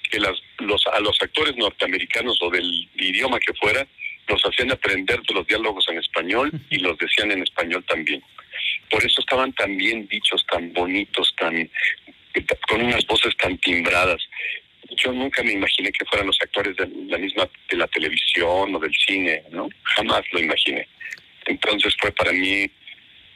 que 0.09 0.19
las, 0.19 0.39
los, 0.59 0.85
a 0.87 0.99
los 0.99 1.17
actores 1.21 1.55
norteamericanos 1.55 2.37
o 2.41 2.49
del 2.49 2.89
idioma 2.95 3.39
que 3.39 3.53
fuera, 3.53 3.87
los 4.27 4.41
hacían 4.43 4.71
aprender 4.71 5.21
de 5.21 5.33
los 5.33 5.47
diálogos 5.47 5.85
en 5.89 5.97
español 5.97 6.51
y 6.69 6.77
los 6.77 6.97
decían 6.97 7.31
en 7.31 7.43
español 7.43 7.83
también. 7.85 8.23
Por 8.89 9.03
eso 9.03 9.21
estaban 9.21 9.51
tan 9.53 9.75
bien 9.75 10.07
dichos, 10.07 10.45
tan 10.51 10.71
bonitos, 10.73 11.33
tan 11.37 11.69
con 12.67 12.81
unas 12.81 13.05
voces 13.05 13.35
tan 13.37 13.57
timbradas. 13.59 14.21
Yo 14.97 15.11
nunca 15.11 15.43
me 15.43 15.53
imaginé 15.53 15.91
que 15.91 16.05
fueran 16.05 16.27
los 16.27 16.37
actores 16.41 16.75
de 16.77 16.87
la 17.07 17.17
misma 17.17 17.47
de 17.69 17.77
la 17.77 17.87
televisión 17.87 18.75
o 18.75 18.79
del 18.79 18.93
cine, 18.93 19.43
¿no? 19.51 19.69
Jamás 19.83 20.21
lo 20.31 20.39
imaginé. 20.39 20.87
Entonces 21.45 21.95
fue 21.99 22.11
para 22.11 22.31
mí 22.31 22.69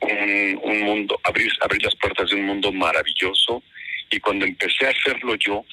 un, 0.01 0.59
un 0.63 0.81
mundo, 0.81 1.19
abrir, 1.23 1.51
abrir 1.61 1.83
las 1.83 1.95
puertas 1.95 2.29
de 2.29 2.35
un 2.35 2.45
mundo 2.45 2.71
maravilloso. 2.71 3.63
Y 4.09 4.19
cuando 4.19 4.45
empecé 4.45 4.85
a 4.87 4.91
hacerlo 4.91 5.35
yo, 5.35 5.65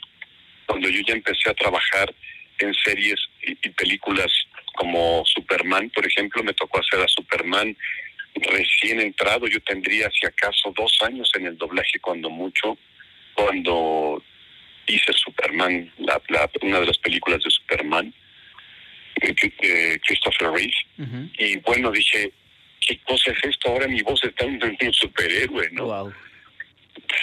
cuando 0.66 0.88
yo 0.88 1.00
ya 1.06 1.14
empecé 1.14 1.50
a 1.50 1.54
trabajar 1.54 2.12
en 2.58 2.72
series 2.74 3.16
y, 3.42 3.52
y 3.52 3.70
películas 3.70 4.30
como 4.76 5.22
Superman, 5.26 5.90
por 5.90 6.06
ejemplo, 6.06 6.42
me 6.42 6.52
tocó 6.54 6.80
hacer 6.80 7.00
a 7.00 7.08
Superman 7.08 7.76
recién 8.50 9.00
entrado, 9.00 9.46
yo 9.46 9.60
tendría 9.60 10.10
si 10.10 10.26
acaso 10.26 10.72
dos 10.76 10.98
años 11.02 11.30
en 11.36 11.46
el 11.46 11.56
doblaje 11.56 12.00
cuando 12.00 12.28
mucho, 12.30 12.76
cuando 13.34 14.22
hice 14.86 15.12
Superman, 15.12 15.92
la, 15.98 16.20
la- 16.28 16.50
una 16.62 16.80
de 16.80 16.86
las 16.86 16.98
películas 16.98 17.42
de 17.44 17.50
Superman, 17.50 18.12
de, 19.20 19.28
de 19.32 20.00
Christopher 20.04 20.50
Reeve, 20.50 20.74
y 21.38 21.56
bueno, 21.58 21.90
dije, 21.92 22.32
¿qué 22.86 22.98
cosa 22.98 23.30
es 23.30 23.38
esto? 23.44 23.70
Ahora 23.70 23.88
mi 23.88 24.02
voz 24.02 24.22
está 24.24 24.44
en 24.44 24.60
un 24.62 24.92
superhéroe, 24.92 25.70
¿no? 25.72 26.12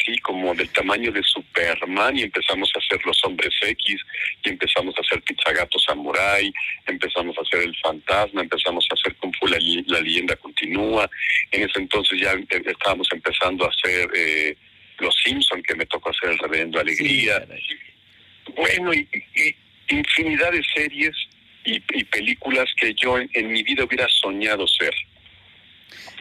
Sí, 0.06 0.18
como 0.20 0.54
del 0.54 0.70
tamaño 0.70 1.12
de 1.12 1.24
Superman 1.24 2.18
y 2.18 2.24
empezamos 2.24 2.72
a 2.76 2.80
hacer 2.80 3.06
los 3.06 3.24
hombres 3.24 3.54
X 3.62 4.02
y 4.44 4.50
empezamos 4.50 4.96
a 4.98 5.02
hacer 5.02 5.22
Pizzagato 5.24 5.80
Samurai, 5.80 6.52
empezamos 6.88 7.38
a 7.38 7.42
hacer 7.42 7.62
el 7.62 7.76
fantasma, 7.78 8.42
empezamos 8.42 8.86
a 8.90 8.94
hacer 8.94 9.16
Kung 9.16 9.34
Fu 9.38 9.48
la, 9.48 9.58
leyenda 10.02 10.36
continúa. 10.36 11.10
En 11.52 11.64
ese 11.64 11.80
entonces 11.80 12.20
ya 12.20 12.32
em- 12.32 12.46
estábamos 12.66 13.08
empezando 13.12 13.66
a 13.66 13.70
hacer 13.70 14.10
eh, 14.14 14.58
Los 15.00 15.16
Simpson, 15.24 15.64
que 15.64 15.76
me 15.76 15.86
tocó 15.86 16.10
hacer 16.10 16.32
el 16.32 16.40
Reverendo 16.40 16.80
Alegría. 16.80 17.46
bueno, 18.56 18.94
y, 18.94 19.08
y 19.36 19.56
infinidad 19.96 20.52
de 20.52 20.64
series 20.76 21.16
y, 21.66 21.76
y 21.76 22.04
películas 22.06 22.70
que 22.80 22.94
yo 22.94 23.18
en, 23.18 23.30
en 23.34 23.52
mi 23.52 23.64
vida 23.64 23.84
hubiera 23.84 24.08
soñado 24.10 24.68
ser. 24.68 24.94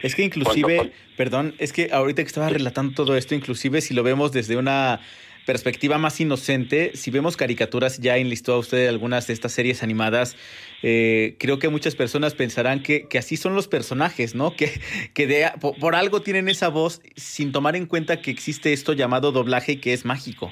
Es 0.01 0.15
que 0.15 0.23
inclusive, 0.23 0.91
perdón, 1.17 1.55
es 1.57 1.73
que 1.73 1.89
ahorita 1.91 2.23
que 2.23 2.27
estaba 2.27 2.49
relatando 2.49 2.93
todo 2.93 3.15
esto, 3.15 3.35
inclusive 3.35 3.81
si 3.81 3.93
lo 3.93 4.03
vemos 4.03 4.31
desde 4.31 4.57
una 4.57 5.01
perspectiva 5.45 5.97
más 5.97 6.19
inocente, 6.21 6.91
si 6.95 7.11
vemos 7.11 7.35
caricaturas, 7.35 7.99
ya 7.99 8.17
enlistó 8.17 8.53
a 8.53 8.59
usted 8.59 8.87
algunas 8.87 9.27
de 9.27 9.33
estas 9.33 9.51
series 9.51 9.83
animadas, 9.83 10.35
eh, 10.83 11.35
creo 11.39 11.59
que 11.59 11.69
muchas 11.69 11.95
personas 11.95 12.33
pensarán 12.33 12.83
que, 12.83 13.07
que 13.07 13.17
así 13.17 13.37
son 13.37 13.55
los 13.55 13.67
personajes, 13.67 14.35
¿no? 14.35 14.55
Que, 14.55 14.79
que 15.13 15.27
de, 15.27 15.51
por, 15.59 15.77
por 15.77 15.95
algo 15.95 16.21
tienen 16.21 16.47
esa 16.49 16.69
voz 16.69 17.01
sin 17.15 17.51
tomar 17.51 17.75
en 17.75 17.85
cuenta 17.85 18.21
que 18.21 18.31
existe 18.31 18.73
esto 18.73 18.93
llamado 18.93 19.31
doblaje 19.31 19.73
y 19.73 19.77
que 19.77 19.93
es 19.93 20.05
mágico. 20.05 20.51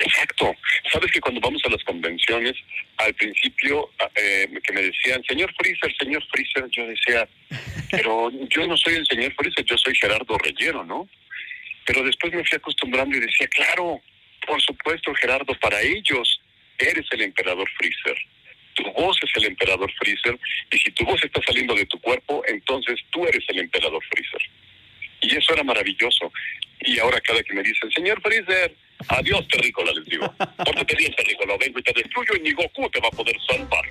Exacto. 0.00 0.56
Sabes 0.90 1.12
que 1.12 1.20
cuando 1.20 1.40
vamos 1.40 1.62
a 1.64 1.70
las 1.70 1.84
convenciones, 1.84 2.54
al 2.96 3.12
principio 3.14 3.90
eh, 4.14 4.48
que 4.62 4.72
me 4.72 4.82
decían, 4.82 5.22
señor 5.24 5.52
Freezer, 5.58 5.94
señor 5.96 6.24
Freezer, 6.28 6.68
yo 6.70 6.86
decía, 6.86 7.28
pero 7.90 8.30
yo 8.48 8.66
no 8.66 8.76
soy 8.76 8.94
el 8.94 9.06
señor 9.06 9.34
Freezer, 9.34 9.64
yo 9.64 9.76
soy 9.76 9.94
Gerardo 9.94 10.38
Reyero, 10.38 10.84
¿no? 10.84 11.08
Pero 11.84 12.02
después 12.02 12.32
me 12.32 12.44
fui 12.44 12.56
acostumbrando 12.56 13.16
y 13.16 13.20
decía, 13.20 13.46
claro, 13.48 14.00
por 14.46 14.60
supuesto, 14.62 15.14
Gerardo, 15.14 15.54
para 15.60 15.80
ellos 15.82 16.40
eres 16.78 17.06
el 17.10 17.22
emperador 17.22 17.68
Freezer. 17.76 18.16
Tu 18.74 18.84
voz 18.92 19.18
es 19.22 19.30
el 19.36 19.46
emperador 19.46 19.92
Freezer 19.98 20.38
y 20.70 20.78
si 20.78 20.90
tu 20.92 21.04
voz 21.04 21.22
está 21.22 21.42
saliendo 21.46 21.74
de 21.74 21.84
tu 21.86 22.00
cuerpo, 22.00 22.42
entonces 22.48 23.00
tú 23.10 23.26
eres 23.26 23.44
el 23.48 23.58
emperador 23.58 24.02
Freezer. 24.10 24.40
Y 25.20 25.36
eso 25.36 25.52
era 25.52 25.62
maravilloso. 25.62 26.32
Y 26.80 26.98
ahora 26.98 27.20
cada 27.20 27.42
que 27.42 27.52
me 27.52 27.62
dicen, 27.62 27.90
señor 27.90 28.22
Freezer, 28.22 28.74
adiós 29.08 29.46
terrícola, 29.48 29.92
les 29.92 30.04
digo. 30.06 30.26
Pórtate 30.38 30.96
bien, 30.96 31.14
terrícola, 31.16 31.56
vengo 31.58 31.78
y 31.78 31.82
te 31.82 31.92
destruyo 31.92 32.34
y 32.38 32.40
ni 32.42 32.52
Goku 32.52 32.88
te 32.90 33.00
va 33.00 33.08
a 33.08 33.10
poder 33.10 33.36
salvar. 33.48 33.84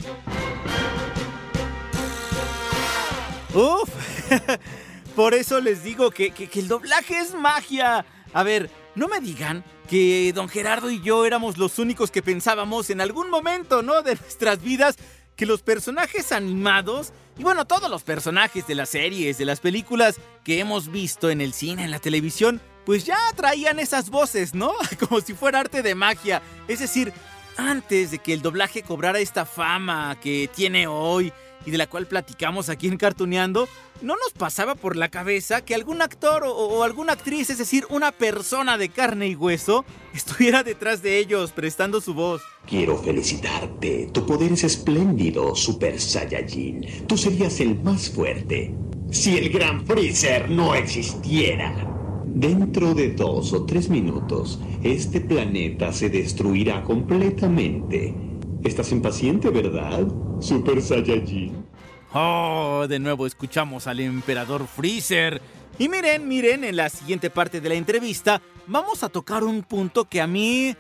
Uf, 3.54 3.90
por 5.16 5.34
eso 5.34 5.60
les 5.60 5.84
digo 5.84 6.12
que, 6.12 6.32
que- 6.32 6.48
que 6.48 6.60
el 6.60 6.68
doblaje 6.68 7.18
es 7.18 7.34
magia. 7.34 8.06
A 8.34 8.44
ver, 8.44 8.70
no 8.96 9.08
me 9.08 9.20
digan 9.22 9.64
que 9.90 10.32
don 10.36 10.48
Gerardo 10.50 10.92
y 10.92 11.02
yo 11.02 11.26
éramos 11.26 11.58
los 11.58 11.80
únicos 11.80 12.12
que 12.12 12.22
pensábamos 12.22 12.90
en 12.92 13.02
algún 13.02 13.30
momento, 13.32 13.82
¿no? 13.82 14.04
De 14.04 14.16
nuestras 14.16 14.62
vidas 14.62 14.98
que 15.36 15.46
los 15.48 15.62
personajes 15.64 16.32
animados, 16.32 17.12
y 17.38 17.44
bueno, 17.44 17.66
todos 17.66 17.90
los 17.90 18.04
personajes 18.04 18.68
de 18.68 18.76
las 18.76 18.90
series, 18.90 19.38
de 19.38 19.46
las 19.46 19.62
películas 19.62 20.20
que 20.44 20.60
hemos 20.60 20.92
visto 20.92 21.30
en 21.30 21.40
el 21.42 21.54
cine, 21.54 21.86
en 21.86 21.92
la 21.92 22.00
televisión, 22.00 22.62
pues 22.90 23.06
ya 23.06 23.20
traían 23.36 23.78
esas 23.78 24.10
voces, 24.10 24.56
¿no? 24.56 24.74
Como 25.08 25.22
si 25.22 25.36
fuera 25.36 25.60
arte 25.60 25.84
de 25.84 25.94
magia. 25.94 26.42
Es 26.68 26.80
decir, 26.80 27.14
antes 27.56 28.10
de 28.10 28.18
que 28.18 28.34
el 28.34 28.42
doblaje 28.42 28.82
cobrara 28.82 29.20
esta 29.20 29.46
fama 29.46 30.18
que 30.20 30.50
tiene 30.56 30.88
hoy 30.88 31.32
y 31.68 31.70
de 31.70 31.78
la 31.78 31.86
cual 31.86 32.08
platicamos 32.08 32.68
aquí 32.68 32.88
en 32.88 32.98
Cartuneando, 32.98 33.70
no 34.02 34.16
nos 34.16 34.34
pasaba 34.34 34.74
por 34.74 34.96
la 34.96 35.10
cabeza 35.10 35.62
que 35.62 35.76
algún 35.76 36.02
actor 36.02 36.44
o, 36.46 36.52
o 36.52 36.84
alguna 36.84 37.14
actriz, 37.14 37.52
es 37.52 37.60
decir, 37.60 37.86
una 37.92 38.12
persona 38.12 38.80
de 38.80 38.90
carne 38.90 39.28
y 39.28 39.36
hueso, 39.36 39.86
estuviera 40.16 40.64
detrás 40.64 41.04
de 41.04 41.20
ellos 41.20 41.52
prestando 41.52 42.02
su 42.02 42.16
voz. 42.16 42.42
Quiero 42.66 42.98
felicitarte. 42.98 44.10
Tu 44.12 44.26
poder 44.26 44.54
es 44.54 44.64
espléndido, 44.64 45.56
Super 45.56 46.02
Saiyajin. 46.02 47.06
Tú 47.06 47.20
serías 47.20 47.60
el 47.60 47.80
más 47.84 48.10
fuerte. 48.10 48.74
Si 49.12 49.38
el 49.38 49.50
Gran 49.52 49.86
Freezer 49.86 50.50
no 50.50 50.74
existiera. 50.74 51.99
Dentro 52.40 52.94
de 52.94 53.12
dos 53.12 53.52
o 53.52 53.66
tres 53.66 53.90
minutos, 53.90 54.62
este 54.82 55.20
planeta 55.20 55.92
se 55.92 56.10
destruirá 56.10 56.86
completamente. 56.86 58.16
Estás 58.64 58.94
impaciente, 58.94 59.50
¿verdad? 59.50 60.08
Super 60.40 60.82
Saiyajin. 60.82 61.66
Oh, 62.14 62.86
de 62.88 62.98
nuevo 62.98 63.28
escuchamos 63.28 63.88
al 63.88 64.00
emperador 64.00 64.68
Freezer. 64.68 65.42
Y 65.78 65.90
miren, 65.90 66.30
miren, 66.30 66.64
en 66.64 66.78
la 66.78 66.88
siguiente 66.88 67.30
parte 67.30 67.60
de 67.60 67.68
la 67.68 67.76
entrevista 67.76 68.42
vamos 68.68 69.04
a 69.04 69.10
tocar 69.10 69.44
un 69.44 69.62
punto 69.62 70.06
que 70.06 70.22
a 70.22 70.28
mí 70.28 70.74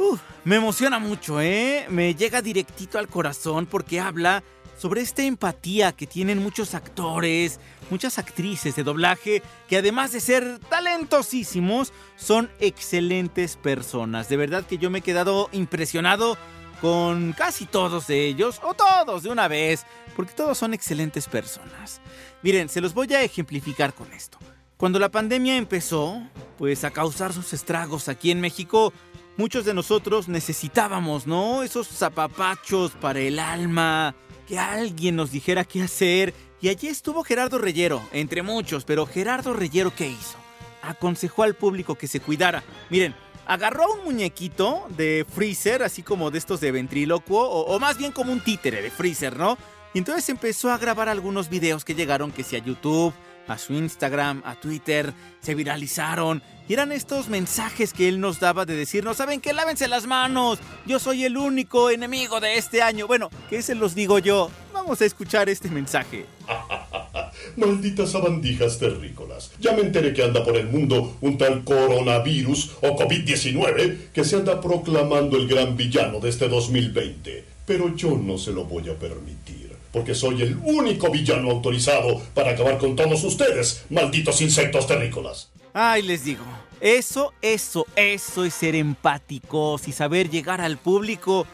uf, 0.00 0.20
me 0.42 0.56
emociona 0.56 0.98
mucho, 0.98 1.40
¿eh? 1.40 1.86
Me 1.90 2.16
llega 2.16 2.42
directito 2.42 2.98
al 2.98 3.06
corazón 3.06 3.66
porque 3.66 4.00
habla 4.00 4.42
sobre 4.76 5.02
esta 5.02 5.22
empatía 5.22 5.92
que 5.92 6.08
tienen 6.08 6.42
muchos 6.42 6.74
actores, 6.74 7.60
muchas 7.90 8.18
actrices 8.18 8.76
de 8.76 8.84
doblaje, 8.84 9.42
que 9.68 9.78
además 9.78 10.12
de 10.12 10.20
ser 10.20 10.58
talentosísimos, 10.68 11.92
son 12.16 12.50
excelentes 12.60 13.56
personas. 13.56 14.28
De 14.28 14.36
verdad 14.36 14.64
que 14.64 14.78
yo 14.78 14.90
me 14.90 14.98
he 14.98 15.02
quedado 15.02 15.48
impresionado 15.52 16.36
con 16.80 17.32
casi 17.32 17.66
todos 17.66 18.06
de 18.06 18.26
ellos, 18.26 18.60
o 18.62 18.74
todos 18.74 19.22
de 19.22 19.30
una 19.30 19.48
vez, 19.48 19.84
porque 20.14 20.32
todos 20.32 20.58
son 20.58 20.74
excelentes 20.74 21.26
personas. 21.26 22.00
Miren, 22.42 22.68
se 22.68 22.80
los 22.80 22.94
voy 22.94 23.12
a 23.14 23.22
ejemplificar 23.22 23.94
con 23.94 24.12
esto. 24.12 24.38
Cuando 24.76 25.00
la 25.00 25.08
pandemia 25.08 25.56
empezó, 25.56 26.22
pues 26.56 26.84
a 26.84 26.92
causar 26.92 27.32
sus 27.32 27.52
estragos 27.52 28.08
aquí 28.08 28.30
en 28.30 28.40
México, 28.40 28.92
muchos 29.36 29.64
de 29.64 29.74
nosotros 29.74 30.28
necesitábamos, 30.28 31.26
¿no? 31.26 31.64
Esos 31.64 31.88
zapapachos 31.88 32.92
para 32.92 33.18
el 33.18 33.40
alma, 33.40 34.14
que 34.48 34.58
alguien 34.58 35.14
nos 35.14 35.30
dijera 35.30 35.64
qué 35.64 35.82
hacer. 35.82 36.34
Y 36.60 36.70
allí 36.70 36.88
estuvo 36.88 37.22
Gerardo 37.22 37.58
Reyero, 37.58 38.02
entre 38.12 38.42
muchos, 38.42 38.84
pero 38.84 39.06
Gerardo 39.06 39.52
Reyero, 39.52 39.94
¿qué 39.94 40.08
hizo? 40.08 40.38
Aconsejó 40.82 41.42
al 41.42 41.54
público 41.54 41.94
que 41.94 42.08
se 42.08 42.18
cuidara. 42.18 42.64
Miren, 42.90 43.14
agarró 43.46 43.92
un 43.92 44.04
muñequito 44.04 44.86
de 44.96 45.24
Freezer, 45.32 45.82
así 45.82 46.02
como 46.02 46.30
de 46.30 46.38
estos 46.38 46.60
de 46.60 46.72
ventrílocuo, 46.72 47.42
o, 47.42 47.78
más 47.78 47.98
bien 47.98 48.10
como 48.10 48.32
un 48.32 48.40
títere 48.40 48.82
de 48.82 48.90
Freezer, 48.90 49.36
¿no? 49.36 49.56
Y 49.94 49.98
entonces 49.98 50.28
empezó 50.30 50.70
a 50.70 50.78
grabar 50.78 51.08
algunos 51.08 51.48
videos 51.48 51.84
que 51.84 51.94
llegaron 51.94 52.32
que 52.32 52.42
si 52.42 52.56
a 52.56 52.58
YouTube, 52.58 53.14
a 53.48 53.58
su 53.58 53.72
Instagram, 53.72 54.42
a 54.44 54.54
Twitter, 54.54 55.12
se 55.40 55.54
viralizaron. 55.54 56.42
Y 56.68 56.74
eran 56.74 56.92
estos 56.92 57.28
mensajes 57.28 57.94
que 57.94 58.08
él 58.08 58.20
nos 58.20 58.40
daba 58.40 58.66
de 58.66 58.76
decirnos, 58.76 59.16
¿saben 59.16 59.40
qué? 59.40 59.54
Lávense 59.54 59.88
las 59.88 60.06
manos. 60.06 60.58
Yo 60.84 60.98
soy 60.98 61.24
el 61.24 61.38
único 61.38 61.88
enemigo 61.88 62.40
de 62.40 62.58
este 62.58 62.82
año. 62.82 63.06
Bueno, 63.06 63.30
que 63.48 63.62
se 63.62 63.74
los 63.74 63.94
digo 63.94 64.18
yo. 64.18 64.50
Vamos 64.74 65.00
a 65.00 65.06
escuchar 65.06 65.48
este 65.48 65.70
mensaje. 65.70 66.26
Malditas 67.56 68.12
sabandijas 68.12 68.78
terrícolas. 68.78 69.50
Ya 69.58 69.72
me 69.72 69.80
enteré 69.80 70.12
que 70.12 70.22
anda 70.22 70.44
por 70.44 70.56
el 70.56 70.68
mundo 70.68 71.16
un 71.22 71.38
tal 71.38 71.64
coronavirus 71.64 72.76
o 72.82 72.96
COVID-19 72.96 74.10
que 74.12 74.24
se 74.24 74.36
anda 74.36 74.60
proclamando 74.60 75.38
el 75.38 75.48
gran 75.48 75.76
villano 75.76 76.20
de 76.20 76.28
este 76.28 76.48
2020. 76.48 77.44
Pero 77.66 77.94
yo 77.96 78.16
no 78.16 78.38
se 78.38 78.52
lo 78.52 78.64
voy 78.64 78.88
a 78.88 78.98
permitir, 78.98 79.57
porque 79.92 80.14
soy 80.14 80.42
el 80.42 80.56
único 80.62 81.10
villano 81.10 81.50
autorizado 81.50 82.20
para 82.34 82.52
acabar 82.52 82.78
con 82.78 82.96
todos 82.96 83.22
ustedes, 83.24 83.84
malditos 83.90 84.40
insectos 84.40 84.86
terrícolas. 84.86 85.50
Ay, 85.72 86.02
les 86.02 86.24
digo, 86.24 86.44
eso, 86.80 87.32
eso, 87.42 87.86
eso 87.96 88.44
es 88.44 88.54
ser 88.54 88.74
empáticos 88.74 89.88
y 89.88 89.92
saber 89.92 90.30
llegar 90.30 90.60
al 90.60 90.78
público. 90.78 91.46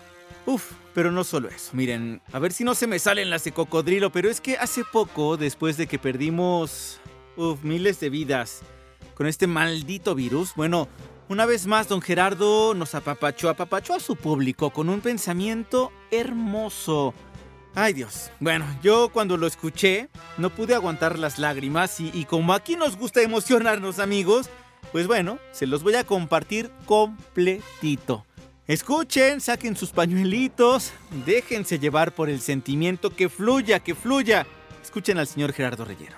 Uf, 0.47 0.73
pero 0.95 1.11
no 1.11 1.25
solo 1.25 1.49
eso. 1.49 1.71
Miren, 1.73 2.21
a 2.33 2.39
ver 2.39 2.53
si 2.53 2.65
no 2.65 2.75
se 2.75 2.87
me 2.87 2.99
salen 2.99 3.31
las 3.31 3.45
de 3.45 3.53
cocodrilo, 3.53 4.11
pero 4.11 4.31
es 4.31 4.41
que 4.41 4.57
hace 4.57 4.83
poco, 4.85 5.37
después 5.37 5.77
de 5.77 5.87
que 5.87 5.99
perdimos 5.99 7.01
uf, 7.37 7.63
miles 7.63 8.01
de 8.01 8.11
vidas 8.11 8.63
con 9.15 9.27
este 9.27 9.47
maldito 9.47 10.15
virus, 10.15 10.55
bueno, 10.55 10.89
una 11.29 11.47
vez 11.47 11.67
más 11.67 11.89
don 11.89 12.03
Gerardo 12.03 12.75
nos 12.75 12.95
apapachó, 12.95 13.49
apapachó 13.49 13.95
a 13.95 14.01
su 14.01 14.17
público 14.17 14.71
con 14.71 14.89
un 14.89 15.01
pensamiento 15.01 15.91
hermoso. 16.11 17.15
Ay 17.75 17.93
Dios. 17.93 18.31
Bueno, 18.39 18.65
yo 18.83 19.09
cuando 19.13 19.37
lo 19.37 19.47
escuché 19.47 20.09
no 20.39 20.51
pude 20.51 20.75
aguantar 20.75 21.19
las 21.19 21.39
lágrimas 21.39 21.99
y, 21.99 22.25
como 22.25 22.53
aquí 22.53 22.77
nos 22.77 22.97
gusta 22.97 23.21
emocionarnos 23.21 23.99
amigos, 23.99 24.49
pues 24.93 25.09
bueno, 25.09 25.39
se 25.51 25.67
los 25.67 25.83
voy 25.83 25.97
a 25.97 26.05
compartir 26.05 26.71
completito. 26.87 28.25
Escuchen, 28.69 29.41
saquen 29.41 29.77
sus 29.77 29.91
pañuelitos, 29.91 30.93
déjense 31.27 31.79
llevar 31.79 32.15
por 32.15 32.31
el 32.31 32.41
sentimiento 32.41 33.11
que 33.11 33.29
fluya, 33.29 33.81
que 33.81 33.95
fluya. 33.95 34.47
Escuchen 34.83 35.19
al 35.19 35.27
señor 35.27 35.53
Gerardo 35.53 35.85
Reyero. 35.85 36.17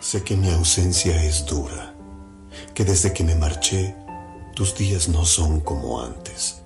Sé 0.00 0.22
que 0.22 0.36
mi 0.36 0.50
ausencia 0.50 1.22
es 1.24 1.46
dura, 1.46 1.94
que 2.74 2.84
desde 2.84 3.12
que 3.12 3.24
me 3.24 3.34
marché, 3.34 3.96
tus 4.54 4.76
días 4.76 5.08
no 5.08 5.24
son 5.24 5.60
como 5.60 6.02
antes. 6.02 6.62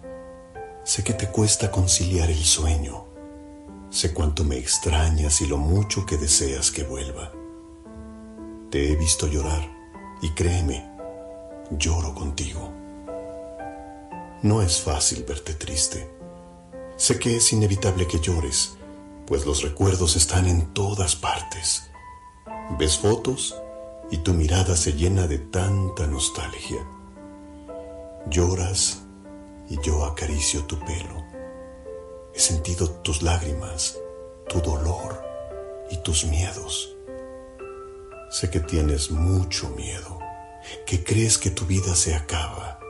Sé 0.85 1.05
que 1.05 1.15
te 1.15 1.29
cuesta 1.29 1.71
conciliar 1.71 2.31
el 2.31 2.45
sueño. 2.45 3.14
Sé 3.95 4.13
cuánto 4.13 4.43
me 4.43 4.59
extrañas 4.59 5.41
y 5.41 5.47
lo 5.47 5.57
mucho 5.57 6.05
que 6.05 6.17
deseas 6.17 6.73
que 6.73 6.83
vuelva. 6.83 7.31
Te 8.69 8.91
he 8.91 8.97
visto 8.97 9.29
llorar 9.29 9.71
y 10.21 10.31
créeme, 10.31 10.85
lloro 11.71 12.13
contigo. 12.13 12.73
No 14.43 14.63
es 14.63 14.81
fácil 14.81 15.23
verte 15.23 15.55
triste. 15.55 16.11
Sé 16.97 17.21
que 17.21 17.37
es 17.37 17.53
inevitable 17.53 18.09
que 18.09 18.19
llores, 18.19 18.77
pues 19.29 19.47
los 19.47 19.63
recuerdos 19.63 20.17
están 20.17 20.49
en 20.49 20.75
todas 20.75 21.15
partes. 21.15 21.85
Ves 22.77 22.99
fotos 22.99 23.55
y 24.11 24.17
tu 24.19 24.35
mirada 24.35 24.77
se 24.77 24.95
llena 24.95 25.29
de 25.29 25.39
tanta 25.39 26.09
nostalgia. 26.09 26.85
Lloras 28.27 29.03
y 29.71 29.81
yo 29.83 30.05
acaricio 30.05 30.65
tu 30.65 30.81
pelo. 30.81 31.24
He 32.35 32.41
sentido 32.41 32.91
tus 32.91 33.23
lágrimas, 33.23 33.97
tu 34.49 34.61
dolor 34.61 35.25
y 35.89 35.99
tus 35.99 36.25
miedos. 36.25 36.97
Sé 38.29 38.51
que 38.51 38.59
tienes 38.59 39.13
mucho 39.13 39.69
miedo, 39.71 40.19
que 40.85 41.05
crees 41.05 41.39
que 41.39 41.51
tu 41.51 41.65
vida 41.65 41.95
se 41.95 42.17
acaba. 42.17 42.81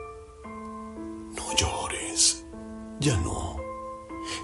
No 0.43 1.55
llores, 1.55 2.43
ya 2.99 3.17
no. 3.17 3.57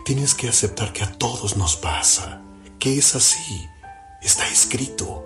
Tienes 0.05 0.36
que 0.36 0.50
aceptar 0.50 0.93
que 0.93 1.03
a 1.03 1.12
todos 1.17 1.58
nos 1.58 1.75
pasa, 1.75 2.43
que 2.77 3.00
es 3.00 3.15
así, 3.15 3.67
está 4.22 4.48
escrito, 4.50 5.25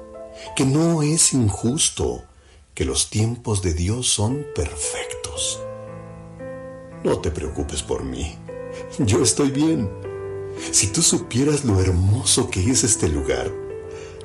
que 0.55 0.63
no 0.63 1.03
es 1.03 1.33
injusto, 1.33 2.23
que 2.73 2.85
los 2.85 3.09
tiempos 3.09 3.61
de 3.61 3.73
Dios 3.73 4.07
son 4.07 4.45
perfectos. 4.55 5.59
No 7.03 7.19
te 7.19 7.29
preocupes 7.29 7.83
por 7.83 8.03
mí, 8.03 8.37
yo 8.99 9.21
estoy 9.21 9.51
bien. 9.51 9.89
Si 10.71 10.87
tú 10.87 11.01
supieras 11.01 11.65
lo 11.65 11.79
hermoso 11.79 12.49
que 12.49 12.69
es 12.69 12.83
este 12.83 13.09
lugar, 13.09 13.51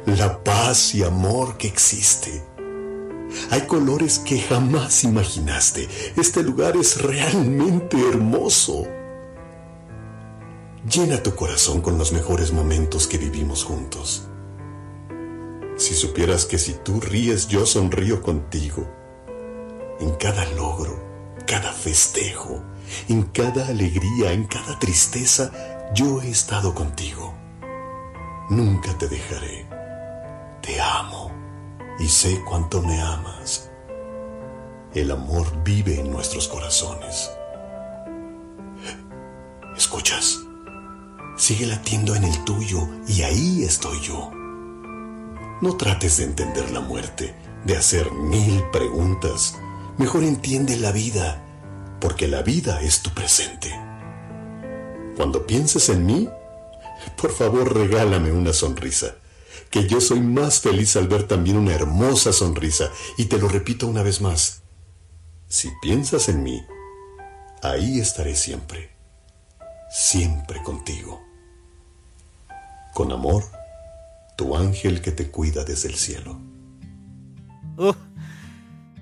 la 0.07 0.43
paz 0.43 0.95
y 0.95 1.03
amor 1.03 1.57
que 1.57 1.67
existe. 1.67 2.43
Hay 3.51 3.63
colores 3.63 4.19
que 4.19 4.41
jamás 4.41 5.05
imaginaste. 5.05 5.89
Este 6.17 6.43
lugar 6.43 6.77
es 6.77 7.01
realmente 7.01 7.97
hermoso. 8.09 8.87
Llena 10.89 11.23
tu 11.23 11.35
corazón 11.35 11.81
con 11.81 11.99
los 11.99 12.13
mejores 12.13 12.53
momentos 12.53 13.07
que 13.07 13.19
vivimos 13.19 13.65
juntos. 13.65 14.27
Si 15.77 15.95
supieras 15.95 16.45
que 16.47 16.59
si 16.59 16.75
tú 16.75 17.01
ríes, 17.01 17.49
yo 17.49 17.67
sonrío 17.67 18.23
contigo. 18.23 18.89
En 20.01 20.11
cada 20.13 20.45
logro, 20.53 21.10
cada 21.47 21.73
festejo, 21.73 22.63
en 23.09 23.23
cada 23.25 23.67
alegría, 23.69 24.33
en 24.33 24.47
cada 24.47 24.79
tristeza, 24.79 25.51
yo 25.95 26.21
he 26.23 26.31
estado 26.31 26.75
contigo. 26.75 27.35
Nunca 28.49 28.97
te 28.99 29.09
dejaré. 29.09 29.67
Te 30.61 30.81
amo 30.81 31.31
y 31.99 32.09
sé 32.09 32.43
cuánto 32.49 32.83
me 32.83 33.01
amas. 33.01 33.71
El 34.95 35.11
amor 35.11 35.47
vive 35.63 36.01
en 36.01 36.11
nuestros 36.11 36.49
corazones. 36.49 37.31
¿Escuchas? 39.77 40.41
Sigue 41.37 41.67
latiendo 41.67 42.15
en 42.15 42.25
el 42.25 42.45
tuyo 42.45 42.89
y 43.07 43.23
ahí 43.23 43.63
estoy 43.65 44.01
yo. 44.01 44.31
No 45.61 45.77
trates 45.77 46.17
de 46.17 46.25
entender 46.25 46.71
la 46.71 46.81
muerte, 46.81 47.35
de 47.65 47.77
hacer 47.77 48.11
mil 48.11 48.63
preguntas. 48.73 49.59
Mejor 50.01 50.25
entiende 50.25 50.79
la 50.79 50.93
vida, 50.93 51.43
porque 52.01 52.27
la 52.27 52.41
vida 52.41 52.81
es 52.81 53.03
tu 53.03 53.11
presente. 53.11 53.69
Cuando 55.15 55.47
pienses 55.47 55.91
en 55.91 56.07
mí, 56.07 56.27
por 57.19 57.31
favor 57.31 57.75
regálame 57.77 58.33
una 58.33 58.55
sonrisa, 58.55 59.17
que 59.69 59.87
yo 59.87 60.01
soy 60.01 60.21
más 60.21 60.61
feliz 60.61 60.97
al 60.97 61.07
ver 61.07 61.25
también 61.25 61.59
una 61.59 61.75
hermosa 61.75 62.33
sonrisa, 62.33 62.91
y 63.19 63.27
te 63.27 63.37
lo 63.37 63.47
repito 63.47 63.87
una 63.87 64.03
vez 64.03 64.23
más. 64.23 64.63
Si 65.49 65.69
piensas 65.83 66.31
en 66.31 66.45
mí, 66.45 66.63
ahí 67.63 68.01
estaré 68.01 68.37
siempre, 68.37 68.97
siempre 69.91 70.63
contigo. 70.63 71.21
Con 72.95 73.13
amor, 73.13 73.45
tu 74.39 74.57
ángel 74.57 75.03
que 75.03 75.13
te 75.13 75.31
cuida 75.31 75.63
desde 75.63 75.89
el 75.89 75.97
cielo. 75.97 76.41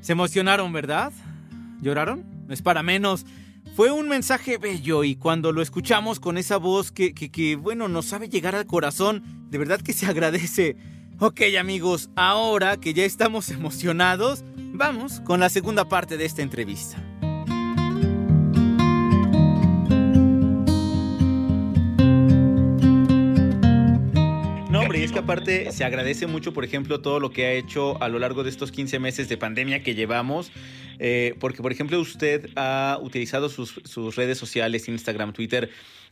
Se 0.09 0.13
emocionaron, 0.13 0.73
¿verdad? 0.73 1.13
¿Lloraron? 1.83 2.25
No 2.47 2.55
es 2.55 2.63
para 2.63 2.83
menos. 2.83 3.27
Fue 3.77 3.91
un 3.91 4.09
mensaje 4.09 4.57
bello 4.57 5.05
y 5.05 5.17
cuando 5.17 5.53
lo 5.53 5.61
escuchamos 5.61 6.19
con 6.19 6.39
esa 6.39 6.57
voz 6.57 6.91
que, 6.91 7.13
que, 7.13 7.31
que, 7.31 7.57
bueno, 7.57 7.89
nos 7.89 8.07
sabe 8.07 8.31
llegar 8.31 8.55
al 8.55 8.65
corazón, 8.65 9.23
de 9.51 9.59
verdad 9.59 9.83
que 9.83 9.93
se 9.93 10.07
agradece. 10.07 10.79
Ok 11.19 11.43
amigos, 11.61 12.09
ahora 12.17 12.79
que 12.79 12.95
ya 12.95 13.05
estamos 13.05 13.51
emocionados, 13.51 14.47
vamos 14.57 15.21
con 15.21 15.41
la 15.41 15.51
segunda 15.51 15.91
parte 15.91 16.17
de 16.17 16.25
esta 16.25 16.41
entrevista. 16.41 17.08
Es 25.09 25.13
que 25.13 25.21
aparte 25.21 25.73
se 25.73 25.85
agradece 25.85 26.27
mucho, 26.27 26.53
por 26.53 26.67
ejemplo, 26.67 27.01
todo 27.01 27.19
lo 27.19 27.31
que 27.31 27.47
ha 27.47 27.53
hecho 27.53 27.97
a 28.03 28.09
lo 28.09 28.19
largo 28.19 28.45
de 28.45 28.51
estos 28.51 28.71
15 28.71 28.99
meses 28.99 29.27
de 29.31 29.39
pandemia 29.39 29.83
que 29.83 29.95
llevamos. 29.95 30.53
Eh, 30.99 31.35
porque, 31.41 31.63
por 31.63 31.73
ejemplo, 31.73 31.99
usted 31.99 32.51
ha 32.57 32.99
utilizado 33.01 33.49
sus, 33.49 33.81
sus, 33.85 34.17
redes 34.17 34.37
sociales, 34.37 34.87
Instagram, 34.87 35.33
Twitter, 35.33 35.71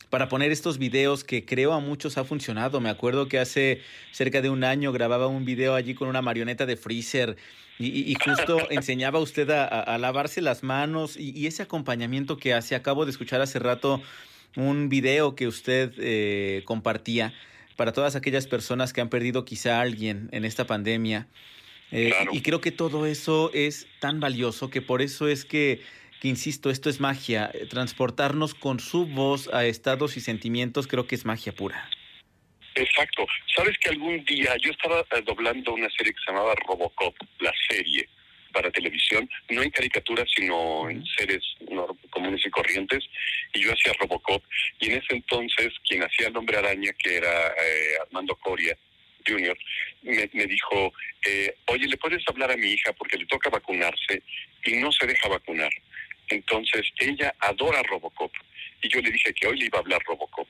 para 0.09 0.29
poner 0.29 0.51
estos 0.51 0.79
videos 0.79 1.23
que 1.23 1.45
creo 1.45 1.73
a 1.73 1.79
muchos 1.79 2.17
ha 2.17 2.23
funcionado. 2.23 2.81
Me 2.81 2.89
acuerdo 2.89 3.27
que 3.27 3.37
hace 3.37 3.81
cerca 4.11 4.41
de 4.41 4.49
un 4.49 4.63
año 4.63 4.91
grababa 4.91 5.27
un 5.27 5.45
video 5.45 5.75
allí 5.75 5.93
con 5.93 6.07
una 6.07 6.23
marioneta 6.23 6.65
de 6.65 6.75
Freezer 6.75 7.37
y, 7.77 8.11
y 8.11 8.15
justo 8.15 8.57
enseñaba 8.71 9.19
usted 9.19 9.47
a, 9.51 9.65
a, 9.67 9.99
lavarse 9.99 10.41
las 10.41 10.63
manos 10.63 11.17
y, 11.17 11.37
y, 11.37 11.45
ese 11.45 11.61
acompañamiento 11.61 12.37
que 12.37 12.55
hace. 12.55 12.73
Acabo 12.73 13.05
de 13.05 13.11
escuchar 13.11 13.41
hace 13.41 13.59
rato 13.59 14.01
un 14.55 14.89
video 14.89 15.35
que 15.35 15.47
usted 15.47 15.93
eh, 15.99 16.63
compartía 16.65 17.35
para 17.77 17.93
todas 17.93 18.17
aquellas 18.17 18.47
personas 18.47 18.91
que 18.91 18.99
han 18.99 19.09
perdido 19.09 19.45
quizá 19.45 19.77
a 19.77 19.81
alguien 19.81 20.27
en 20.33 20.43
esta 20.43 20.67
pandemia. 20.67 21.27
Eh, 21.91 22.09
claro. 22.09 22.31
Y 22.33 22.41
creo 22.41 22.59
que 22.59 22.71
todo 22.71 23.05
eso 23.05 23.51
es 23.53 23.87
tan 23.99 24.19
valioso 24.19 24.69
que 24.69 24.81
por 24.81 25.01
eso 25.01 25.29
es 25.29 25.45
que, 25.45 25.81
que, 26.19 26.27
insisto, 26.27 26.69
esto 26.69 26.89
es 26.89 26.99
magia. 26.99 27.51
Transportarnos 27.69 28.53
con 28.53 28.81
su 28.81 29.05
voz 29.05 29.47
a 29.53 29.65
estados 29.65 30.17
y 30.17 30.19
sentimientos 30.19 30.87
creo 30.87 31.07
que 31.07 31.15
es 31.15 31.23
magia 31.23 31.53
pura. 31.53 31.89
Exacto. 32.75 33.25
Sabes 33.55 33.77
que 33.79 33.89
algún 33.89 34.25
día 34.25 34.55
yo 34.61 34.71
estaba 34.71 34.99
eh, 34.99 35.23
doblando 35.25 35.73
una 35.73 35.89
serie 35.91 36.13
que 36.13 36.19
se 36.25 36.31
llamaba 36.31 36.53
Robocop, 36.67 37.15
la 37.39 37.53
serie 37.69 38.09
para 38.57 38.71
televisión, 38.71 39.29
no 39.49 39.61
en 39.61 39.69
caricaturas, 39.69 40.27
sino 40.35 40.89
en 40.89 41.05
series 41.05 41.43
comunes 42.09 42.43
y 42.43 42.49
corrientes, 42.49 43.03
y 43.53 43.61
yo 43.61 43.71
hacía 43.71 43.93
Robocop, 43.99 44.43
y 44.79 44.87
en 44.87 44.93
ese 44.93 45.13
entonces 45.13 45.73
quien 45.87 46.01
hacía 46.01 46.29
el 46.29 46.37
hombre 46.37 46.57
araña, 46.57 46.91
que 46.93 47.17
era 47.17 47.49
eh, 47.49 47.97
Armando 48.01 48.35
Coria, 48.37 48.75
Junior, 49.27 49.55
me, 50.01 50.27
me 50.33 50.47
dijo, 50.47 50.91
eh, 51.23 51.53
oye, 51.67 51.87
¿le 51.87 51.97
puedes 51.97 52.23
hablar 52.27 52.51
a 52.51 52.57
mi 52.57 52.67
hija 52.67 52.93
porque 52.93 53.17
le 53.17 53.27
toca 53.27 53.51
vacunarse 53.51 54.23
y 54.65 54.71
no 54.77 54.91
se 54.91 55.05
deja 55.05 55.27
vacunar? 55.27 55.71
Entonces, 56.29 56.87
ella 56.99 57.35
adora 57.39 57.83
Robocop. 57.83 58.31
Y 58.81 58.89
yo 58.89 59.01
le 59.01 59.11
dije 59.11 59.33
que 59.35 59.47
hoy 59.47 59.59
le 59.59 59.65
iba 59.67 59.77
a 59.77 59.81
hablar 59.81 60.01
Robocop. 60.07 60.47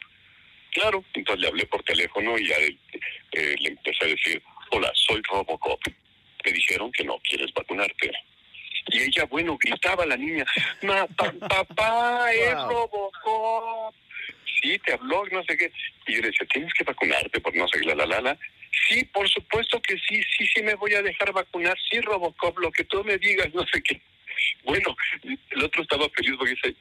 Claro, 0.71 1.03
entonces 1.13 1.41
le 1.41 1.47
hablé 1.49 1.65
por 1.65 1.83
teléfono 1.83 2.37
y 2.39 2.51
a 2.53 2.57
él, 2.57 2.79
eh, 3.33 3.55
le 3.59 3.69
empecé 3.69 4.05
a 4.05 4.07
decir, 4.07 4.41
hola, 4.71 4.91
soy 4.93 5.21
Robocop. 5.29 5.81
Me 6.45 6.51
dijeron 6.51 6.91
que 6.91 7.03
no 7.03 7.19
quieres 7.19 7.53
vacunarte. 7.53 8.11
Y 8.89 9.01
ella, 9.01 9.25
bueno, 9.25 9.57
gritaba 9.57 10.05
la 10.05 10.15
niña, 10.15 10.45
Ma, 10.81 11.05
pa, 11.07 11.31
papá, 11.31 12.31
es 12.33 12.53
Robocop. 12.53 13.93
Sí, 14.61 14.79
te 14.79 14.93
habló, 14.93 15.25
no 15.25 15.43
sé 15.43 15.57
qué. 15.57 15.71
Y 16.07 16.15
yo 16.15 16.21
le 16.21 16.27
decía, 16.27 16.47
tienes 16.51 16.73
que 16.73 16.83
vacunarte 16.83 17.39
por 17.41 17.55
no 17.55 17.67
sé 17.67 17.83
la, 17.83 17.95
la, 17.95 18.05
la, 18.05 18.21
la. 18.21 18.39
Sí, 18.87 19.03
por 19.05 19.27
supuesto 19.29 19.81
que 19.81 19.95
sí, 19.97 20.21
sí, 20.37 20.47
sí 20.53 20.61
me 20.63 20.75
voy 20.75 20.93
a 20.93 21.01
dejar 21.01 21.31
vacunar. 21.33 21.75
Sí, 21.89 21.99
Robocop, 22.01 22.57
lo 22.59 22.71
que 22.71 22.85
tú 22.85 23.03
me 23.03 23.17
digas, 23.17 23.47
no 23.53 23.65
sé 23.67 23.81
qué. 23.81 24.01
Bueno, 24.63 24.95
el 25.23 25.63
otro 25.63 25.81
estaba 25.81 26.07
feliz 26.09 26.35
porque 26.37 26.51
dice, 26.51 26.75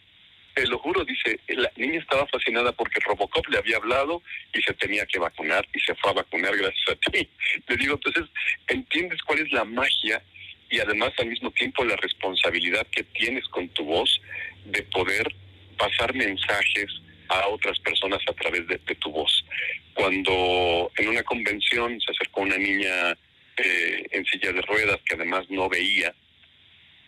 te 0.56 0.66
lo 0.66 0.78
juro, 0.78 1.04
dice, 1.04 1.38
la 1.48 1.70
niña 1.76 2.00
estaba 2.00 2.26
fascinada 2.28 2.72
porque 2.72 2.98
Robocop 3.00 3.46
le 3.48 3.58
había 3.58 3.76
hablado 3.76 4.22
y 4.54 4.62
se 4.62 4.72
tenía 4.72 5.04
que 5.04 5.18
vacunar 5.18 5.68
y 5.74 5.80
se 5.80 5.94
fue 5.96 6.10
a 6.10 6.14
vacunar 6.14 6.56
gracias 6.56 6.88
a 6.88 7.10
ti. 7.10 7.28
Le 7.68 7.76
digo, 7.76 7.94
entonces, 7.94 8.24
¿entiendes 8.66 9.20
cuál 9.22 9.40
es 9.40 9.52
la 9.52 9.64
magia 9.64 10.22
y 10.70 10.80
además 10.80 11.12
al 11.18 11.26
mismo 11.26 11.50
tiempo 11.50 11.84
la 11.84 11.96
responsabilidad 11.96 12.86
que 12.86 13.04
tienes 13.04 13.46
con 13.48 13.68
tu 13.68 13.84
voz 13.84 14.18
de 14.64 14.82
poder 14.84 15.28
pasar 15.76 16.14
mensajes 16.14 16.90
a 17.28 17.48
otras 17.48 17.78
personas 17.80 18.20
a 18.26 18.32
través 18.32 18.66
de, 18.66 18.78
tu 18.78 19.10
voz. 19.10 19.44
Cuando 19.92 20.90
en 20.96 21.08
una 21.08 21.22
convención 21.22 22.00
se 22.00 22.12
acercó 22.12 22.40
una 22.40 22.56
niña 22.56 23.12
eh, 23.58 24.06
en 24.10 24.24
silla 24.24 24.52
de 24.52 24.62
ruedas 24.62 25.00
que 25.04 25.16
además 25.16 25.44
no 25.50 25.68
veía 25.68 26.14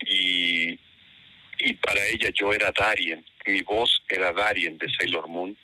y, 0.05 0.77
y 1.59 1.73
para 1.73 2.05
ella 2.07 2.29
yo 2.33 2.53
era 2.53 2.71
Darien, 2.71 3.25
mi 3.45 3.61
voz 3.61 4.01
era 4.09 4.31
Darien 4.31 4.77
de 4.77 4.89
Sailor 4.93 5.27
Moon. 5.27 5.57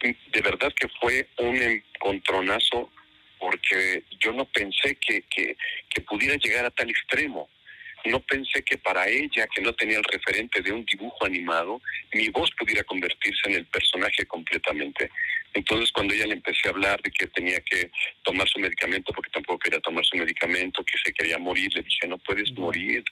De 0.00 0.40
verdad 0.40 0.72
que 0.74 0.88
fue 1.00 1.28
un 1.38 1.56
encontronazo 1.56 2.90
porque 3.38 4.04
yo 4.20 4.32
no 4.32 4.44
pensé 4.44 4.96
que, 4.96 5.22
que, 5.22 5.56
que 5.88 6.00
pudiera 6.02 6.36
llegar 6.36 6.64
a 6.64 6.70
tal 6.70 6.90
extremo. 6.90 7.48
No 8.04 8.20
pensé 8.20 8.62
que 8.62 8.78
para 8.78 9.08
ella, 9.08 9.46
que 9.46 9.60
no 9.60 9.72
tenía 9.74 9.98
el 9.98 10.04
referente 10.04 10.62
de 10.62 10.72
un 10.72 10.84
dibujo 10.84 11.26
animado, 11.26 11.80
mi 12.12 12.28
voz 12.28 12.50
pudiera 12.58 12.82
convertirse 12.84 13.48
en 13.48 13.56
el 13.56 13.66
personaje 13.66 14.24
completamente. 14.26 15.10
Entonces, 15.52 15.92
cuando 15.92 16.14
ella 16.14 16.26
le 16.26 16.34
empecé 16.34 16.68
a 16.68 16.70
hablar 16.70 17.02
de 17.02 17.10
que 17.10 17.26
tenía 17.26 17.60
que 17.60 17.90
tomar 18.22 18.48
su 18.48 18.58
medicamento, 18.58 19.12
porque 19.12 19.30
tampoco 19.30 19.58
quería 19.58 19.80
tomar 19.80 20.04
su 20.04 20.16
medicamento, 20.16 20.84
que 20.84 20.98
se 21.04 21.12
quería 21.12 21.38
morir, 21.38 21.70
le 21.74 21.82
dije, 21.82 22.06
no 22.06 22.18
puedes 22.18 22.52
morir, 22.52 23.04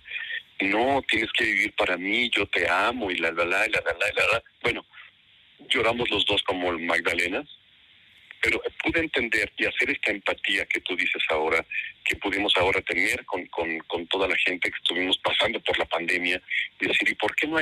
no, 0.60 1.02
tienes 1.08 1.30
que 1.32 1.44
vivir 1.44 1.72
para 1.74 1.96
mí, 1.96 2.30
yo 2.30 2.46
te 2.46 2.68
amo, 2.68 3.10
y 3.10 3.16
la, 3.16 3.30
la, 3.32 3.44
la, 3.44 3.66
la, 3.66 3.80
la, 3.80 3.92
la, 3.92 4.32
la. 4.32 4.42
Bueno, 4.62 4.84
lloramos 5.68 6.10
los 6.10 6.24
dos 6.26 6.42
como 6.44 6.72
Magdalenas, 6.78 7.46
pero 8.40 8.60
pude 8.82 9.00
entender 9.00 9.52
y 9.56 9.66
hacer 9.66 9.90
esta 9.90 10.10
empatía 10.10 10.66
que 10.66 10.80
tú 10.80 10.96
dices 10.96 11.22
ahora, 11.28 11.64
que 12.04 12.16
pudimos 12.16 12.52
ahora 12.56 12.80
tener 12.82 13.24
con, 13.24 13.46
con, 13.46 14.06
toda 14.06 14.28
la 14.28 14.36
gente 14.36 14.70
que 14.70 14.76
estuvimos 14.76 15.18
pasando 15.18 15.60
por 15.60 15.78
la 15.78 15.84
pandemia, 15.84 16.40
y 16.80 16.86
decir, 16.86 17.08
¿y 17.08 17.14
por 17.14 17.34
qué 17.34 17.46
no 17.46 17.58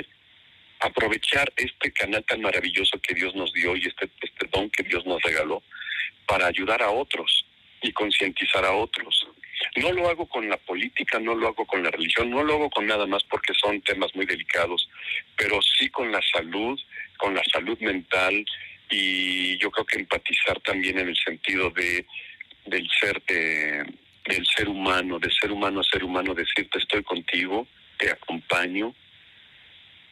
aprovechar 0.81 1.51
este 1.57 1.91
canal 1.93 2.23
tan 2.25 2.43
maravilloso 2.43 3.01
que 3.01 3.15
Dios 3.15 3.35
nos 3.35 3.53
dio 3.53 3.75
y 3.77 3.87
este, 3.87 4.11
este 4.21 4.47
don 4.53 4.69
que 4.71 4.83
Dios 4.83 5.07
nos 5.07 5.23
regaló 5.23 5.62
para 6.27 6.47
ayudar 6.47 6.83
a 6.83 6.91
otros 6.91 7.47
y 7.81 7.93
concientizar 7.93 8.65
a 8.65 8.73
otros? 8.73 9.27
No 9.77 9.93
lo 9.93 10.09
hago 10.09 10.27
con 10.27 10.49
la 10.49 10.59
política, 10.59 11.19
no 11.19 11.35
lo 11.35 11.49
hago 11.49 11.67
con 11.67 11.83
la 11.83 11.91
religión, 11.91 12.31
no 12.31 12.43
lo 12.43 12.55
hago 12.55 12.71
con 12.71 12.87
nada 12.87 13.07
más 13.07 13.25
porque 13.25 13.55
son 13.55 13.81
temas 13.81 14.15
muy 14.15 14.27
delicados, 14.27 14.89
pero 15.37 15.61
sí 15.62 15.89
con 15.89 16.12
la 16.12 16.21
salud, 16.23 16.79
con 17.17 17.35
la 17.35 17.43
salud 17.45 17.79
mental 17.81 18.45
y 18.90 19.59
yo 19.59 19.70
creo 19.70 19.87
que 19.87 19.99
empatizar 19.99 20.61
también 20.61 20.99
en 20.99 21.09
el 21.09 21.16
sentido 21.16 21.70
de 21.70 22.07
del 22.66 22.88
ser 23.01 23.22
de, 23.27 23.85
del 24.27 24.46
ser 24.46 24.68
humano, 24.68 25.18
de 25.18 25.31
ser 25.31 25.53
humano 25.53 25.81
a 25.81 25.85
ser 25.85 26.05
humano, 26.05 26.35
decirte 26.35 26.79
estoy 26.79 27.03
contigo, 27.05 27.66
te 27.96 28.11
acompaño, 28.11 28.94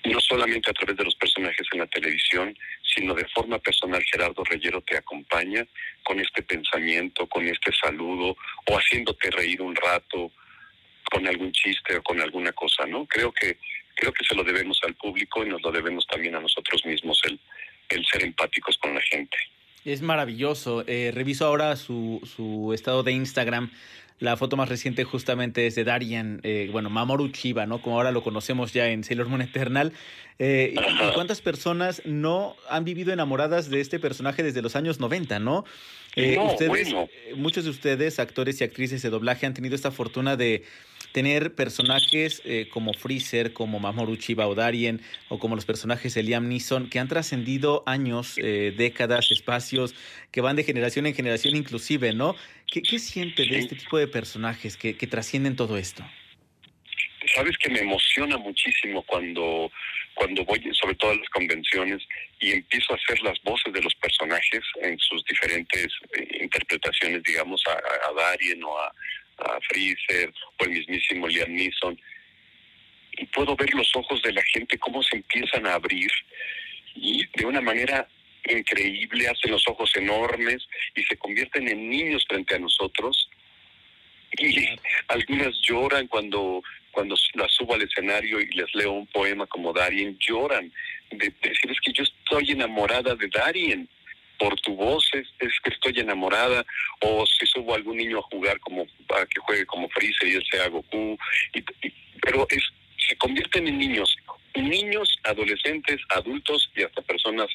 no 0.04 0.20
solamente 0.20 0.70
a 0.70 0.74
través 0.74 0.96
de 0.96 1.04
los 1.04 1.14
personajes 1.16 1.66
en 1.72 1.80
la 1.80 1.86
televisión, 1.86 2.56
sino 2.82 3.14
de 3.14 3.26
forma 3.28 3.58
personal 3.58 4.02
Gerardo 4.04 4.44
Reyero 4.44 4.82
te 4.82 4.96
acompaña 4.96 5.66
con 6.02 6.20
este 6.20 6.42
pensamiento, 6.42 7.26
con 7.26 7.46
este 7.48 7.72
saludo 7.72 8.36
o 8.66 8.78
haciéndote 8.78 9.30
reír 9.30 9.62
un 9.62 9.74
rato 9.74 10.30
con 11.10 11.26
algún 11.26 11.52
chiste 11.52 11.96
o 11.96 12.02
con 12.02 12.20
alguna 12.20 12.52
cosa, 12.52 12.86
¿no? 12.86 13.06
Creo 13.06 13.32
que 13.32 13.58
creo 13.96 14.12
que 14.12 14.24
se 14.24 14.34
lo 14.34 14.42
debemos 14.42 14.80
al 14.82 14.94
público 14.94 15.44
y 15.44 15.48
nos 15.48 15.62
lo 15.62 15.70
debemos 15.70 16.06
también 16.06 16.34
a 16.34 16.40
nosotros 16.40 16.84
mismos 16.84 17.20
el 17.24 17.38
el 17.88 18.04
ser 18.06 18.22
empáticos 18.24 18.78
con 18.78 18.94
la 18.94 19.00
gente. 19.00 19.36
Es 19.84 20.00
maravilloso. 20.02 20.84
Eh, 20.86 21.10
reviso 21.14 21.46
ahora 21.46 21.76
su, 21.76 22.20
su 22.36 22.72
estado 22.72 23.02
de 23.02 23.12
Instagram. 23.12 23.70
La 24.20 24.36
foto 24.36 24.56
más 24.56 24.68
reciente 24.68 25.02
justamente 25.04 25.66
es 25.66 25.74
de 25.74 25.84
Darian, 25.84 26.40
eh, 26.44 26.68
bueno, 26.70 26.88
Mamoru 26.88 27.28
Chiba, 27.30 27.66
¿no? 27.66 27.82
Como 27.82 27.96
ahora 27.96 28.12
lo 28.12 28.22
conocemos 28.22 28.72
ya 28.72 28.88
en 28.88 29.02
Sailor 29.02 29.28
Moon 29.28 29.42
Eternal. 29.42 29.92
Eh, 30.38 30.72
y 30.74 31.12
¿Cuántas 31.14 31.40
personas 31.40 32.00
no 32.04 32.56
han 32.70 32.84
vivido 32.84 33.12
enamoradas 33.12 33.68
de 33.70 33.80
este 33.80 33.98
personaje 33.98 34.42
desde 34.42 34.62
los 34.62 34.76
años 34.76 35.00
90, 35.00 35.40
no? 35.40 35.64
Eh, 36.16 36.36
No, 36.36 36.46
ustedes, 36.46 36.70
bueno. 36.92 37.08
muchos 37.36 37.64
de 37.64 37.70
ustedes, 37.70 38.20
actores 38.20 38.60
y 38.60 38.64
actrices 38.64 39.02
de 39.02 39.10
doblaje, 39.10 39.46
han 39.46 39.54
tenido 39.54 39.74
esta 39.74 39.90
fortuna 39.90 40.36
de 40.36 40.64
tener 41.14 41.54
personajes 41.54 42.42
eh, 42.44 42.68
como 42.68 42.92
Freezer, 42.92 43.52
como 43.52 43.78
Mamoru 43.78 44.16
Chiba 44.16 44.48
o 44.48 45.38
como 45.38 45.54
los 45.54 45.64
personajes 45.64 46.12
de 46.12 46.24
Liam 46.24 46.48
Neeson, 46.48 46.90
que 46.90 46.98
han 46.98 47.06
trascendido 47.06 47.84
años, 47.86 48.36
eh, 48.36 48.74
décadas, 48.76 49.30
espacios, 49.30 49.94
que 50.32 50.40
van 50.40 50.56
de 50.56 50.64
generación 50.64 51.06
en 51.06 51.14
generación 51.14 51.54
inclusive, 51.54 52.12
¿no? 52.14 52.34
¿Qué, 52.66 52.98
siente 52.98 53.46
de 53.46 53.60
este 53.60 53.76
tipo 53.76 53.96
de 53.96 54.08
personajes 54.08 54.76
que, 54.76 54.94
trascienden 55.06 55.54
todo 55.54 55.78
esto? 55.78 56.04
sabes 57.32 57.56
que 57.58 57.70
me 57.70 57.80
emociona 57.80 58.36
muchísimo 58.36 59.02
cuando 59.02 59.70
cuando 60.14 60.44
voy 60.44 60.60
sobre 60.72 60.94
todo 60.96 61.12
a 61.12 61.16
las 61.16 61.28
convenciones 61.30 62.02
y 62.38 62.52
empiezo 62.52 62.92
a 62.92 62.96
hacer 62.96 63.20
las 63.22 63.40
voces 63.42 63.72
de 63.72 63.80
los 63.80 63.94
personajes 63.94 64.62
en 64.82 64.96
sus 64.98 65.24
diferentes 65.24 65.88
eh, 66.12 66.42
interpretaciones 66.42 67.22
digamos 67.22 67.62
a, 67.66 67.72
a 68.08 68.12
Darien 68.12 68.62
o 68.62 68.78
a, 68.78 68.92
a 69.38 69.60
Freezer 69.60 70.32
o 70.58 70.64
el 70.64 70.70
mismísimo 70.70 71.28
Liam 71.28 71.52
Neeson. 71.52 72.00
Y 73.16 73.26
puedo 73.26 73.54
ver 73.56 73.72
los 73.74 73.94
ojos 73.94 74.22
de 74.22 74.32
la 74.32 74.42
gente 74.42 74.78
cómo 74.78 75.02
se 75.02 75.16
empiezan 75.16 75.66
a 75.66 75.74
abrir 75.74 76.10
y 76.94 77.26
de 77.36 77.46
una 77.46 77.60
manera 77.60 78.08
increíble 78.48 79.28
hacen 79.28 79.50
los 79.50 79.66
ojos 79.68 79.90
enormes 79.96 80.66
y 80.94 81.02
se 81.02 81.16
convierten 81.16 81.68
en 81.68 81.88
niños 81.88 82.24
frente 82.28 82.54
a 82.54 82.58
nosotros. 82.58 83.30
Y 84.38 84.66
algunas 85.08 85.54
lloran 85.62 86.08
cuando 86.08 86.62
cuando 86.90 87.16
las 87.34 87.52
subo 87.52 87.74
al 87.74 87.82
escenario 87.82 88.40
y 88.40 88.46
les 88.50 88.72
leo 88.72 88.92
un 88.92 89.06
poema 89.08 89.46
como 89.48 89.72
Darien, 89.72 90.16
lloran 90.20 90.72
de, 91.10 91.28
de 91.28 91.48
decir 91.48 91.70
es 91.72 91.80
que 91.80 91.92
yo 91.92 92.04
estoy 92.04 92.52
enamorada 92.52 93.16
de 93.16 93.26
Darien 93.28 93.88
por 94.38 94.58
tu 94.60 94.74
voz 94.74 95.08
es, 95.12 95.26
es, 95.38 95.52
que 95.62 95.70
estoy 95.70 95.98
enamorada 96.00 96.64
o 97.00 97.24
si 97.26 97.46
subo 97.46 97.72
a 97.72 97.76
algún 97.76 97.96
niño 97.96 98.18
a 98.18 98.22
jugar 98.22 98.58
como 98.60 98.82
a 98.82 99.26
que 99.26 99.40
juegue 99.40 99.66
como 99.66 99.88
Freezer 99.88 100.28
y 100.28 100.34
él 100.36 100.44
sea 100.50 100.68
Goku 100.68 101.18
y, 101.54 101.58
y, 101.58 101.94
pero 102.20 102.46
es 102.50 102.62
se 103.08 103.16
convierten 103.16 103.68
en 103.68 103.78
niños 103.78 104.16
niños 104.54 105.18
adolescentes 105.24 106.00
adultos 106.10 106.70
y 106.76 106.82
hasta 106.84 107.02
personas 107.02 107.48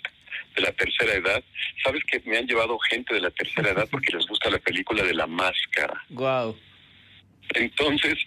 de 0.56 0.62
la 0.62 0.72
tercera 0.74 1.14
edad. 1.14 1.44
Sabes 1.84 2.04
que 2.04 2.20
me 2.26 2.38
han 2.38 2.46
llevado 2.46 2.78
gente 2.80 3.14
de 3.14 3.22
la 3.22 3.32
tercera 3.32 3.72
edad 3.72 3.88
porque 3.90 4.16
les 4.16 4.26
gusta 4.28 4.50
la 4.50 4.60
película 4.60 5.04
de 5.04 5.14
la 5.14 5.28
máscara 5.28 6.04
wow 6.10 6.56
entonces 7.56 8.18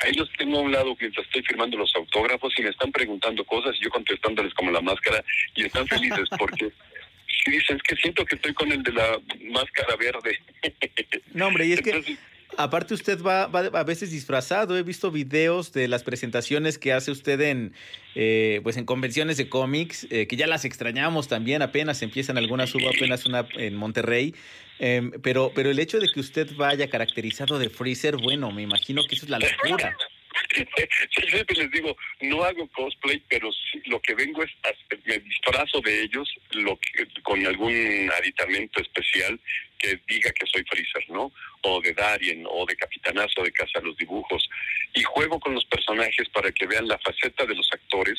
ahí 0.00 0.12
los 0.14 0.30
tengo 0.32 0.58
a 0.58 0.62
un 0.62 0.72
lado 0.72 0.96
mientras 1.00 1.26
estoy 1.26 1.42
firmando 1.42 1.78
los 1.78 1.94
autógrafos 1.94 2.52
y 2.58 2.62
me 2.62 2.70
están 2.70 2.92
preguntando 2.92 3.44
cosas 3.44 3.74
y 3.80 3.84
yo 3.84 3.90
contestándoles 3.90 4.52
como 4.54 4.70
la 4.70 4.80
máscara 4.80 5.24
y 5.54 5.64
están 5.64 5.86
felices 5.86 6.28
porque 6.38 6.72
si 7.44 7.50
dicen 7.50 7.76
es 7.76 7.82
que 7.82 7.96
siento 7.96 8.24
que 8.24 8.36
estoy 8.36 8.54
con 8.54 8.70
el 8.72 8.82
de 8.82 8.92
la 8.92 9.20
máscara 9.50 9.96
verde. 9.96 10.38
No, 11.32 11.48
hombre, 11.48 11.66
y 11.66 11.72
es 11.72 11.78
Entonces, 11.78 12.16
que 12.16 12.34
aparte 12.56 12.94
usted 12.94 13.20
va, 13.22 13.46
va, 13.46 13.60
a 13.78 13.84
veces 13.84 14.10
disfrazado. 14.10 14.76
He 14.76 14.82
visto 14.82 15.10
videos 15.10 15.72
de 15.72 15.88
las 15.88 16.02
presentaciones 16.02 16.78
que 16.78 16.92
hace 16.92 17.10
usted 17.10 17.40
en 17.40 17.74
eh, 18.14 18.60
pues 18.62 18.76
en 18.76 18.84
convenciones 18.84 19.36
de 19.36 19.48
cómics, 19.48 20.06
eh, 20.10 20.26
que 20.26 20.36
ya 20.36 20.46
las 20.46 20.64
extrañamos 20.64 21.28
también, 21.28 21.62
apenas 21.62 22.00
empiezan 22.02 22.38
algunas, 22.38 22.74
hubo 22.74 22.88
apenas 22.88 23.26
una 23.26 23.46
en 23.54 23.74
Monterrey. 23.74 24.34
Eh, 24.78 25.10
pero, 25.22 25.52
pero 25.54 25.70
el 25.70 25.78
hecho 25.78 25.98
de 26.00 26.08
que 26.08 26.20
usted 26.20 26.54
vaya 26.56 26.88
caracterizado 26.88 27.58
de 27.58 27.70
Freezer, 27.70 28.16
bueno, 28.16 28.50
me 28.50 28.62
imagino 28.62 29.02
que 29.06 29.14
eso 29.16 29.26
es 29.26 29.30
la 29.30 29.38
locura. 29.38 29.96
Sí, 30.54 30.64
siempre 31.30 31.56
les 31.56 31.70
digo, 31.70 31.96
no 32.20 32.42
hago 32.42 32.68
cosplay, 32.68 33.22
pero 33.28 33.50
sí, 33.52 33.80
lo 33.86 34.00
que 34.00 34.14
vengo 34.14 34.42
es, 34.42 34.50
me 35.04 35.18
disfrazo 35.18 35.80
de 35.80 36.02
ellos 36.02 36.28
lo 36.50 36.78
que, 36.78 37.06
con 37.22 37.44
algún 37.46 38.10
aditamento 38.18 38.80
especial 38.80 39.38
que 39.78 40.00
diga 40.08 40.30
que 40.32 40.46
soy 40.46 40.64
Freezer, 40.64 41.10
¿no? 41.10 41.32
O 41.62 41.80
de 41.80 41.92
Darien, 41.92 42.44
o 42.48 42.64
de 42.64 42.76
Capitanazo, 42.76 43.42
de 43.42 43.52
Casa 43.52 43.80
los 43.82 43.96
Dibujos. 43.96 44.48
Y 44.94 45.02
juego 45.02 45.38
con 45.40 45.54
los 45.54 45.64
personajes 45.66 46.28
para 46.30 46.50
que 46.52 46.66
vean 46.66 46.88
la 46.88 46.98
faceta 46.98 47.44
de 47.44 47.54
los 47.54 47.68
actores, 47.72 48.18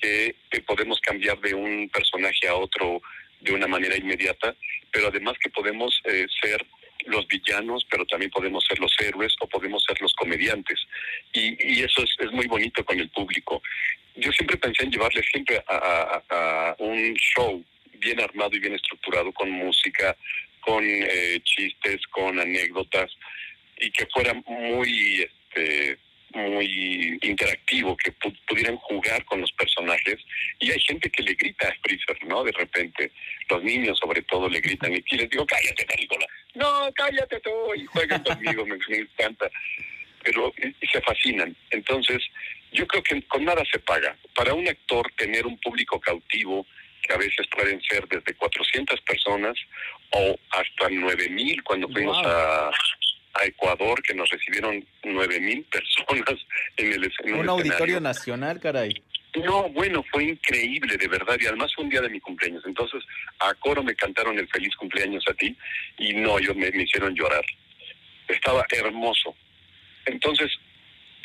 que, 0.00 0.34
que 0.50 0.60
podemos 0.62 1.00
cambiar 1.00 1.40
de 1.40 1.54
un 1.54 1.88
personaje 1.90 2.48
a 2.48 2.54
otro 2.54 3.00
de 3.40 3.52
una 3.52 3.66
manera 3.66 3.96
inmediata, 3.96 4.54
pero 4.90 5.08
además 5.08 5.36
que 5.38 5.50
podemos 5.50 6.00
eh, 6.04 6.26
ser 6.40 6.66
los 7.06 7.26
villanos, 7.28 7.86
pero 7.90 8.04
también 8.06 8.30
podemos 8.30 8.64
ser 8.64 8.78
los 8.78 8.94
héroes 9.00 9.34
o 9.40 9.48
podemos 9.48 9.84
ser 9.84 10.00
los 10.00 10.12
comediantes. 10.14 10.80
Y, 11.32 11.74
y 11.74 11.82
eso 11.82 12.02
es, 12.02 12.10
es, 12.18 12.32
muy 12.32 12.46
bonito 12.46 12.84
con 12.84 12.98
el 12.98 13.08
público. 13.10 13.62
Yo 14.16 14.32
siempre 14.32 14.56
pensé 14.56 14.84
en 14.84 14.90
llevarles 14.90 15.26
siempre 15.30 15.62
a, 15.68 16.74
un 16.78 17.14
show 17.14 17.64
bien 17.94 18.20
armado 18.20 18.54
y 18.54 18.60
bien 18.60 18.74
estructurado, 18.74 19.32
con 19.32 19.50
música, 19.50 20.16
con 20.60 20.84
eh, 20.84 21.40
chistes, 21.44 22.00
con 22.08 22.38
anécdotas, 22.38 23.10
y 23.78 23.90
que 23.90 24.06
fuera 24.06 24.34
muy, 24.46 25.22
este, 25.22 25.98
muy 26.32 27.18
interactivo, 27.22 27.96
que 27.96 28.12
pudieran 28.46 28.76
jugar 28.76 29.24
con 29.24 29.40
los 29.40 29.52
personajes. 29.52 30.16
Y 30.60 30.70
hay 30.70 30.80
gente 30.80 31.10
que 31.10 31.22
le 31.22 31.34
grita 31.34 31.68
a 31.68 31.74
Freezer, 31.82 32.24
¿no? 32.26 32.44
De 32.44 32.52
repente, 32.52 33.12
los 33.48 33.62
niños 33.62 33.98
sobre 33.98 34.22
todo 34.22 34.48
le 34.48 34.60
gritan 34.60 34.92
y 34.92 35.16
les 35.16 35.30
digo, 35.30 35.46
cállate, 35.46 35.84
Carícola. 35.84 36.26
No, 36.54 36.90
cállate 36.94 37.40
tú 37.40 37.74
y 37.74 37.84
juegan 37.86 38.22
conmigo, 38.22 38.64
me, 38.66 38.76
encanta. 38.96 39.50
Pero 40.22 40.52
se 40.90 41.00
fascinan. 41.02 41.54
Entonces, 41.70 42.22
yo 42.76 42.86
creo 42.86 43.02
que 43.02 43.22
con 43.22 43.44
nada 43.44 43.62
se 43.70 43.78
paga. 43.78 44.16
Para 44.34 44.54
un 44.54 44.68
actor 44.68 45.10
tener 45.16 45.46
un 45.46 45.58
público 45.58 45.98
cautivo, 45.98 46.66
que 47.02 47.14
a 47.14 47.16
veces 47.16 47.46
pueden 47.56 47.80
ser 47.82 48.06
desde 48.08 48.34
400 48.34 49.00
personas 49.02 49.54
o 50.10 50.36
hasta 50.50 50.88
9000 50.90 51.62
cuando 51.62 51.88
fuimos 51.88 52.18
a, 52.26 52.68
a 52.68 53.44
Ecuador, 53.44 54.02
que 54.02 54.14
nos 54.14 54.28
recibieron 54.28 54.84
9000 55.04 55.64
personas 55.64 56.40
en 56.76 56.92
el 56.92 57.12
en 57.24 57.34
un, 57.34 57.48
auditorio 57.48 58.00
nacional, 58.00 58.60
caray. 58.60 58.94
No, 59.44 59.68
bueno, 59.68 60.02
fue 60.10 60.24
increíble, 60.24 60.96
de 60.96 61.08
verdad, 61.08 61.36
y 61.38 61.46
además 61.46 61.70
fue 61.74 61.84
un 61.84 61.90
día 61.90 62.00
de 62.00 62.08
mi 62.08 62.20
cumpleaños. 62.20 62.64
Entonces, 62.66 63.02
a 63.38 63.52
coro 63.54 63.82
me 63.82 63.94
cantaron 63.94 64.38
el 64.38 64.48
feliz 64.48 64.74
cumpleaños 64.76 65.24
a 65.28 65.34
ti, 65.34 65.56
y 65.98 66.14
no, 66.14 66.38
ellos 66.38 66.56
me, 66.56 66.70
me 66.70 66.84
hicieron 66.84 67.14
llorar. 67.14 67.44
Estaba 68.28 68.64
hermoso. 68.70 69.36
Entonces, 70.06 70.50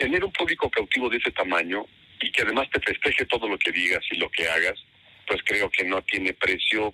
tener 0.02 0.26
un 0.26 0.32
público 0.32 0.68
cautivo 0.68 1.10
de 1.10 1.18
ese 1.18 1.30
tamaño 1.30 1.86
y 2.20 2.32
que 2.32 2.42
además 2.42 2.68
te 2.72 2.80
festeje 2.80 3.24
todo 3.28 3.48
lo 3.48 3.56
que 3.60 3.72
digas 3.72 4.04
y 4.10 4.18
lo 4.18 4.32
que 4.32 4.50
hagas, 4.50 4.74
pues 5.28 5.42
creo 5.46 5.70
que 5.70 5.84
no 5.84 6.02
tiene 6.02 6.34
precio, 6.34 6.92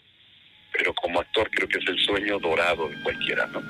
pero 0.74 0.94
como 0.94 1.22
actor 1.22 1.50
creo 1.50 1.70
que 1.70 1.78
es 1.78 1.88
el 1.88 1.98
sueño 2.00 2.38
dorado 2.38 2.90
de 2.90 3.02
cualquiera, 3.04 3.48
¿no? 3.48 3.62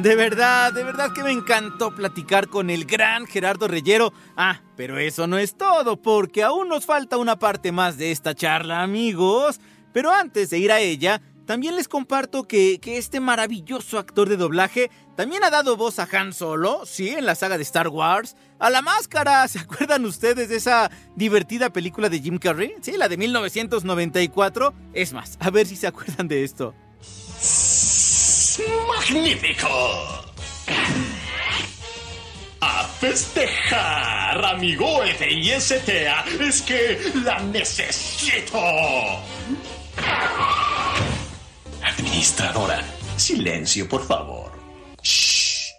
De 0.00 0.14
verdad, 0.14 0.72
de 0.72 0.84
verdad 0.84 1.12
que 1.12 1.24
me 1.24 1.32
encantó 1.32 1.92
platicar 1.92 2.46
con 2.46 2.70
el 2.70 2.84
gran 2.84 3.26
Gerardo 3.26 3.66
Reyero. 3.66 4.12
Ah, 4.36 4.62
pero 4.76 4.98
eso 4.98 5.26
no 5.26 5.38
es 5.38 5.56
todo, 5.58 6.00
porque 6.00 6.44
aún 6.44 6.68
nos 6.68 6.86
falta 6.86 7.16
una 7.18 7.38
parte 7.38 7.72
más 7.72 7.98
de 7.98 8.12
esta 8.12 8.34
charla, 8.34 8.82
amigos. 8.82 9.60
Pero 9.92 10.10
antes 10.10 10.48
de 10.50 10.58
ir 10.58 10.72
a 10.72 10.80
ella, 10.80 11.20
también 11.46 11.76
les 11.76 11.88
comparto 11.88 12.44
que, 12.44 12.78
que, 12.80 12.98
este 12.98 13.20
maravilloso 13.20 13.98
actor 13.98 14.28
de 14.28 14.36
doblaje 14.36 14.90
también 15.16 15.44
ha 15.44 15.50
dado 15.50 15.76
voz 15.76 15.98
a 15.98 16.08
Han 16.12 16.32
Solo, 16.32 16.86
sí, 16.86 17.10
en 17.10 17.26
la 17.26 17.34
saga 17.34 17.56
de 17.56 17.62
Star 17.62 17.88
Wars, 17.88 18.36
a 18.58 18.70
la 18.70 18.80
máscara, 18.80 19.46
¿se 19.48 19.58
acuerdan 19.58 20.04
ustedes 20.04 20.48
de 20.48 20.56
esa 20.56 20.90
divertida 21.16 21.70
película 21.70 22.08
de 22.08 22.20
Jim 22.20 22.38
Carrey? 22.38 22.74
Sí, 22.80 22.92
la 22.96 23.08
de 23.08 23.16
1994. 23.16 24.72
Es 24.94 25.12
más, 25.12 25.36
a 25.40 25.50
ver 25.50 25.66
si 25.66 25.76
se 25.76 25.86
acuerdan 25.86 26.28
de 26.28 26.44
esto. 26.44 26.74
¡Magnífico! 28.88 29.68
A 32.60 32.84
festejar, 33.00 34.44
amigo 34.44 35.02
F.I.S.T.A. 35.02 36.24
Es 36.40 36.62
que 36.62 37.00
la 37.24 37.40
necesito. 37.40 38.60
Administradora, 42.02 42.82
silencio, 43.16 43.88
por 43.88 44.04
favor. 44.04 44.50
Shh. 45.04 45.70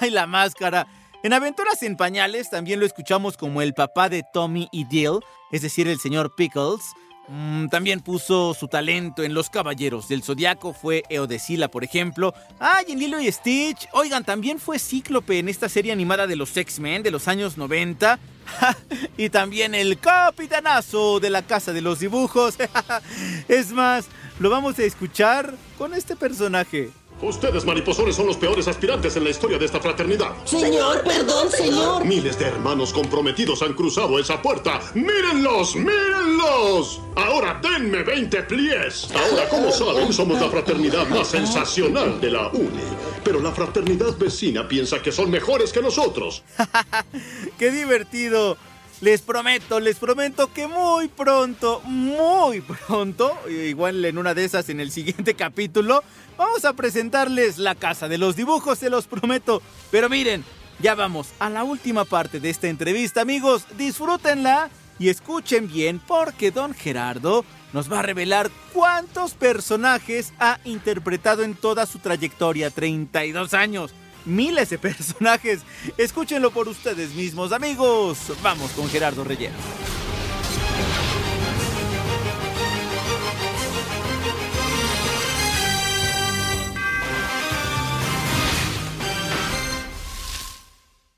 ¡Ay, 0.00 0.10
la 0.10 0.24
máscara! 0.24 0.86
En 1.24 1.32
Aventuras 1.32 1.82
en 1.82 1.96
Pañales 1.96 2.48
también 2.48 2.78
lo 2.78 2.86
escuchamos 2.86 3.36
como 3.36 3.60
el 3.60 3.74
papá 3.74 4.08
de 4.08 4.22
Tommy 4.32 4.68
y 4.70 4.84
Dill, 4.84 5.18
es 5.50 5.62
decir, 5.62 5.88
el 5.88 5.98
señor 5.98 6.32
Pickles. 6.36 6.80
Mm, 7.28 7.68
también 7.68 8.00
puso 8.00 8.54
su 8.54 8.68
talento 8.68 9.22
en 9.22 9.34
Los 9.34 9.50
Caballeros 9.50 10.08
del 10.08 10.22
Zodiaco, 10.22 10.72
fue 10.72 11.02
Eodecila, 11.10 11.68
por 11.68 11.84
ejemplo. 11.84 12.34
¡Ay, 12.58 12.86
en 12.88 12.98
Lilo 12.98 13.20
y 13.20 13.30
Stitch! 13.30 13.86
Oigan, 13.92 14.24
también 14.24 14.58
fue 14.58 14.78
Cíclope 14.78 15.38
en 15.38 15.50
esta 15.50 15.68
serie 15.68 15.92
animada 15.92 16.26
de 16.26 16.36
los 16.36 16.56
X-Men 16.56 17.02
de 17.02 17.10
los 17.10 17.28
años 17.28 17.58
90. 17.58 18.18
y 19.18 19.28
también 19.28 19.74
el 19.74 19.98
capitanazo 19.98 21.20
de 21.20 21.28
la 21.28 21.42
Casa 21.42 21.74
de 21.74 21.82
los 21.82 22.00
Dibujos. 22.00 22.56
es 23.48 23.72
más, 23.72 24.06
lo 24.38 24.48
vamos 24.48 24.78
a 24.78 24.84
escuchar 24.84 25.54
con 25.76 25.92
este 25.92 26.16
personaje. 26.16 26.90
Ustedes, 27.20 27.64
mariposones, 27.64 28.14
son 28.14 28.26
los 28.26 28.36
peores 28.36 28.68
aspirantes 28.68 29.16
en 29.16 29.24
la 29.24 29.30
historia 29.30 29.58
de 29.58 29.64
esta 29.64 29.80
fraternidad. 29.80 30.34
Señor, 30.44 31.02
perdón, 31.02 31.50
señor. 31.50 32.04
Miles 32.04 32.38
de 32.38 32.46
hermanos 32.46 32.92
comprometidos 32.92 33.60
han 33.62 33.74
cruzado 33.74 34.18
esa 34.18 34.40
puerta. 34.40 34.80
¡Mírenlos! 34.94 35.74
¡Mírenlos! 35.74 37.00
Ahora 37.16 37.60
denme 37.60 38.04
20 38.04 38.42
pliés. 38.44 39.08
Ahora, 39.12 39.48
como 39.48 39.72
saben, 39.72 40.12
somos 40.12 40.40
la 40.40 40.48
fraternidad 40.48 41.08
más 41.08 41.28
sensacional 41.28 42.20
de 42.20 42.30
la 42.30 42.48
UNI. 42.48 42.84
Pero 43.24 43.40
la 43.40 43.50
fraternidad 43.50 44.16
vecina 44.16 44.68
piensa 44.68 45.02
que 45.02 45.10
son 45.10 45.30
mejores 45.30 45.72
que 45.72 45.82
nosotros. 45.82 46.44
¡Qué 47.58 47.70
divertido! 47.72 48.56
Les 49.00 49.22
prometo, 49.22 49.78
les 49.78 49.96
prometo 49.96 50.52
que 50.52 50.66
muy 50.66 51.06
pronto, 51.06 51.80
muy 51.84 52.60
pronto, 52.60 53.32
igual 53.48 54.04
en 54.04 54.18
una 54.18 54.34
de 54.34 54.44
esas 54.44 54.68
en 54.70 54.80
el 54.80 54.90
siguiente 54.90 55.34
capítulo, 55.36 56.02
vamos 56.36 56.64
a 56.64 56.72
presentarles 56.72 57.58
la 57.58 57.76
casa 57.76 58.08
de 58.08 58.18
los 58.18 58.34
dibujos, 58.34 58.80
se 58.80 58.90
los 58.90 59.06
prometo. 59.06 59.62
Pero 59.92 60.08
miren, 60.08 60.44
ya 60.80 60.96
vamos 60.96 61.28
a 61.38 61.48
la 61.48 61.62
última 61.62 62.04
parte 62.04 62.40
de 62.40 62.50
esta 62.50 62.66
entrevista, 62.66 63.20
amigos. 63.20 63.66
Disfrútenla 63.76 64.68
y 64.98 65.10
escuchen 65.10 65.68
bien 65.68 66.00
porque 66.04 66.50
don 66.50 66.74
Gerardo 66.74 67.44
nos 67.72 67.92
va 67.92 68.00
a 68.00 68.02
revelar 68.02 68.50
cuántos 68.72 69.34
personajes 69.34 70.32
ha 70.40 70.58
interpretado 70.64 71.44
en 71.44 71.54
toda 71.54 71.86
su 71.86 72.00
trayectoria, 72.00 72.70
32 72.70 73.54
años 73.54 73.94
miles 74.28 74.70
de 74.70 74.78
personajes. 74.78 75.62
Escúchenlo 75.96 76.50
por 76.50 76.68
ustedes 76.68 77.14
mismos, 77.14 77.52
amigos. 77.52 78.18
Vamos 78.42 78.70
con 78.72 78.88
Gerardo 78.88 79.24
Reyero. 79.24 79.54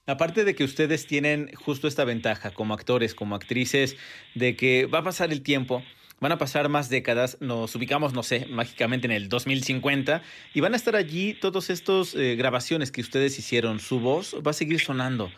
Aparte 0.06 0.44
de 0.44 0.56
que 0.56 0.64
ustedes 0.64 1.06
tienen 1.06 1.52
justo 1.54 1.86
esta 1.86 2.04
ventaja 2.04 2.50
como 2.50 2.74
actores, 2.74 3.14
como 3.14 3.36
actrices, 3.36 3.96
de 4.34 4.56
que 4.56 4.86
va 4.86 4.98
a 4.98 5.04
pasar 5.04 5.30
el 5.32 5.42
tiempo, 5.42 5.84
Van 6.20 6.32
a 6.32 6.38
pasar 6.38 6.68
más 6.68 6.90
décadas, 6.90 7.38
nos 7.40 7.74
ubicamos, 7.74 8.12
no 8.12 8.22
sé, 8.22 8.44
mágicamente 8.50 9.06
en 9.06 9.12
el 9.12 9.30
2050 9.30 10.22
y 10.52 10.60
van 10.60 10.74
a 10.74 10.76
estar 10.76 10.94
allí 10.94 11.32
todos 11.32 11.70
estos 11.70 12.14
eh, 12.14 12.36
grabaciones 12.36 12.92
que 12.92 13.00
ustedes 13.00 13.38
hicieron. 13.38 13.80
Su 13.80 14.00
voz 14.00 14.36
va 14.46 14.50
a 14.50 14.54
seguir 14.54 14.80
sonando. 14.80 15.32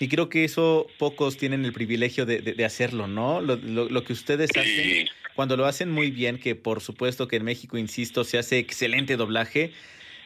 Y 0.00 0.08
creo 0.08 0.28
que 0.28 0.42
eso 0.42 0.88
pocos 0.98 1.36
tienen 1.36 1.64
el 1.64 1.72
privilegio 1.72 2.26
de, 2.26 2.40
de, 2.40 2.54
de 2.54 2.64
hacerlo, 2.64 3.06
¿no? 3.06 3.40
Lo, 3.40 3.54
lo, 3.54 3.88
lo, 3.88 4.02
que 4.02 4.12
ustedes 4.12 4.50
hacen, 4.56 5.06
cuando 5.36 5.56
lo 5.56 5.66
hacen 5.66 5.92
muy 5.92 6.10
bien, 6.10 6.40
que 6.40 6.56
por 6.56 6.80
supuesto 6.80 7.28
que 7.28 7.36
en 7.36 7.44
México, 7.44 7.78
insisto, 7.78 8.24
se 8.24 8.36
hace 8.36 8.58
excelente 8.58 9.16
doblaje, 9.16 9.72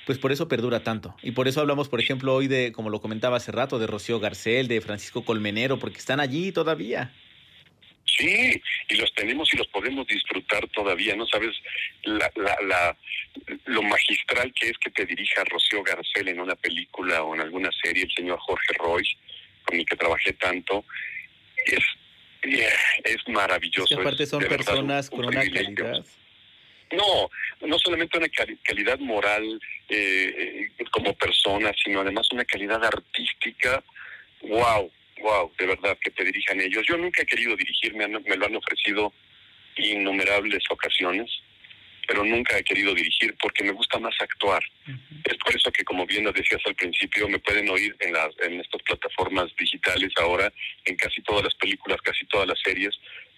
pues 0.06 0.16
por 0.16 0.32
eso 0.32 0.48
perdura 0.48 0.82
tanto. 0.82 1.14
Y 1.22 1.32
por 1.32 1.48
eso 1.48 1.60
hablamos, 1.60 1.90
por 1.90 2.00
ejemplo, 2.00 2.34
hoy 2.34 2.48
de, 2.48 2.72
como 2.72 2.88
lo 2.88 3.02
comentaba 3.02 3.36
hace 3.36 3.52
rato, 3.52 3.78
de 3.78 3.86
Rocío 3.86 4.20
Garcel, 4.20 4.68
de 4.68 4.80
Francisco 4.80 5.22
Colmenero, 5.22 5.78
porque 5.78 5.98
están 5.98 6.18
allí 6.18 6.50
todavía. 6.50 7.12
Sí, 8.18 8.60
y 8.88 8.96
los 8.96 9.14
tenemos 9.14 9.48
y 9.54 9.56
los 9.56 9.68
podemos 9.68 10.04
disfrutar 10.08 10.66
todavía, 10.68 11.14
¿no 11.14 11.24
sabes 11.26 11.54
la, 12.02 12.28
la, 12.34 12.58
la, 12.66 12.96
lo 13.66 13.82
magistral 13.82 14.52
que 14.52 14.70
es 14.70 14.78
que 14.78 14.90
te 14.90 15.06
dirija 15.06 15.44
Rocío 15.44 15.84
Garcel 15.84 16.26
en 16.26 16.40
una 16.40 16.56
película 16.56 17.22
o 17.22 17.36
en 17.36 17.42
alguna 17.42 17.70
serie, 17.80 18.02
el 18.04 18.10
señor 18.10 18.40
Jorge 18.40 18.72
Roy, 18.76 19.08
con 19.64 19.78
el 19.78 19.86
que 19.86 19.96
trabajé 19.96 20.32
tanto, 20.32 20.84
es, 21.64 21.84
es 22.42 23.28
maravilloso. 23.28 23.94
Que 23.94 24.00
aparte 24.00 24.26
son 24.26 24.42
personas 24.42 25.10
con 25.10 25.24
una 25.24 25.40
calidad. 25.40 26.04
No, 26.90 27.30
no 27.60 27.78
solamente 27.78 28.18
una 28.18 28.28
calidad 28.64 28.98
moral 28.98 29.60
eh, 29.88 30.70
como 30.90 31.14
persona, 31.14 31.70
sino 31.84 32.00
además 32.00 32.26
una 32.32 32.44
calidad 32.44 32.82
artística, 32.84 33.84
wow, 34.42 34.90
wow, 35.20 35.52
de 35.58 35.66
verdad 35.66 35.98
que 36.00 36.10
te 36.10 36.24
dirijan 36.24 36.60
ellos. 36.60 36.84
Yo 36.86 36.96
nunca 36.96 37.22
he 37.22 37.26
querido 37.26 37.56
dirigirme, 37.56 38.08
me 38.08 38.36
lo 38.36 38.46
han 38.46 38.56
ofrecido 38.56 39.12
innumerables 39.76 40.64
ocasiones, 40.70 41.30
pero 42.06 42.24
nunca 42.24 42.56
he 42.58 42.64
querido 42.64 42.94
dirigir 42.94 43.36
porque 43.40 43.62
me 43.62 43.72
gusta 43.72 43.98
más 43.98 44.14
actuar. 44.20 44.64
Uh 44.86 44.92
-huh. 44.92 45.30
Es 45.30 45.36
por 45.36 45.54
eso 45.54 45.70
que, 45.70 45.84
como 45.84 46.06
bien 46.06 46.24
lo 46.24 46.32
decías 46.32 46.62
al 46.64 46.74
principio, 46.74 47.28
me 47.28 47.38
pueden 47.38 47.68
oír 47.68 47.94
en, 48.00 48.12
las, 48.12 48.30
en 48.40 48.60
estas 48.60 48.82
plataformas 48.82 49.54
digitales 49.58 50.10
ahora, 50.16 50.52
en 50.86 50.96
casi 50.96 51.20
todas 51.22 51.44
las 51.44 51.54
películas, 51.54 52.00
casi 52.02 52.24
todas 52.26 52.48
las 52.48 52.58
series, 52.60 52.94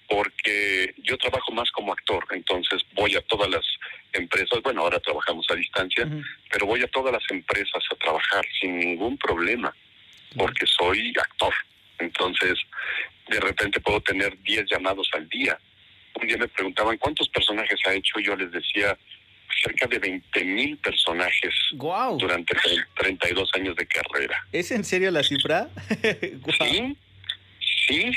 porque 0.08 0.94
yo 0.98 1.16
trabajo 1.18 1.52
más 1.52 1.70
como 1.72 1.92
actor, 1.92 2.24
entonces 2.30 2.82
voy 2.94 3.14
a 3.16 3.20
todas 3.22 3.48
las 3.48 3.64
empresas, 4.12 4.60
bueno, 4.62 4.82
ahora 4.82 4.98
trabajamos 5.00 5.46
a 5.50 5.54
distancia, 5.54 6.04
uh 6.04 6.08
-huh. 6.10 6.24
pero 6.50 6.66
voy 6.66 6.82
a 6.82 6.88
todas 6.88 7.12
las 7.12 7.22
empresas 7.30 7.82
a 7.90 7.96
trabajar 7.96 8.44
sin 8.60 8.78
ningún 8.78 9.18
problema, 9.18 9.74
porque 10.36 10.66
soy 10.66 11.12
actor. 11.20 11.54
Entonces, 11.98 12.58
de 13.28 13.40
repente 13.40 13.80
puedo 13.80 14.00
tener 14.00 14.36
10 14.42 14.66
llamados 14.70 15.08
al 15.12 15.28
día. 15.28 15.58
Un 16.20 16.26
día 16.26 16.36
me 16.36 16.48
preguntaban 16.48 16.98
cuántos 16.98 17.28
personajes 17.28 17.78
ha 17.86 17.94
hecho 17.94 18.18
y 18.18 18.24
yo 18.24 18.36
les 18.36 18.50
decía 18.50 18.96
cerca 19.62 19.86
de 19.86 19.98
20 19.98 20.44
mil 20.44 20.76
personajes 20.78 21.54
wow. 21.74 22.16
durante 22.18 22.56
32 22.96 23.50
años 23.54 23.76
de 23.76 23.86
carrera. 23.86 24.46
¿Es 24.52 24.70
en 24.70 24.84
serio 24.84 25.10
la 25.10 25.22
cifra? 25.22 25.68
wow. 26.42 26.56
Sí, 26.58 26.96
sí. 27.88 28.12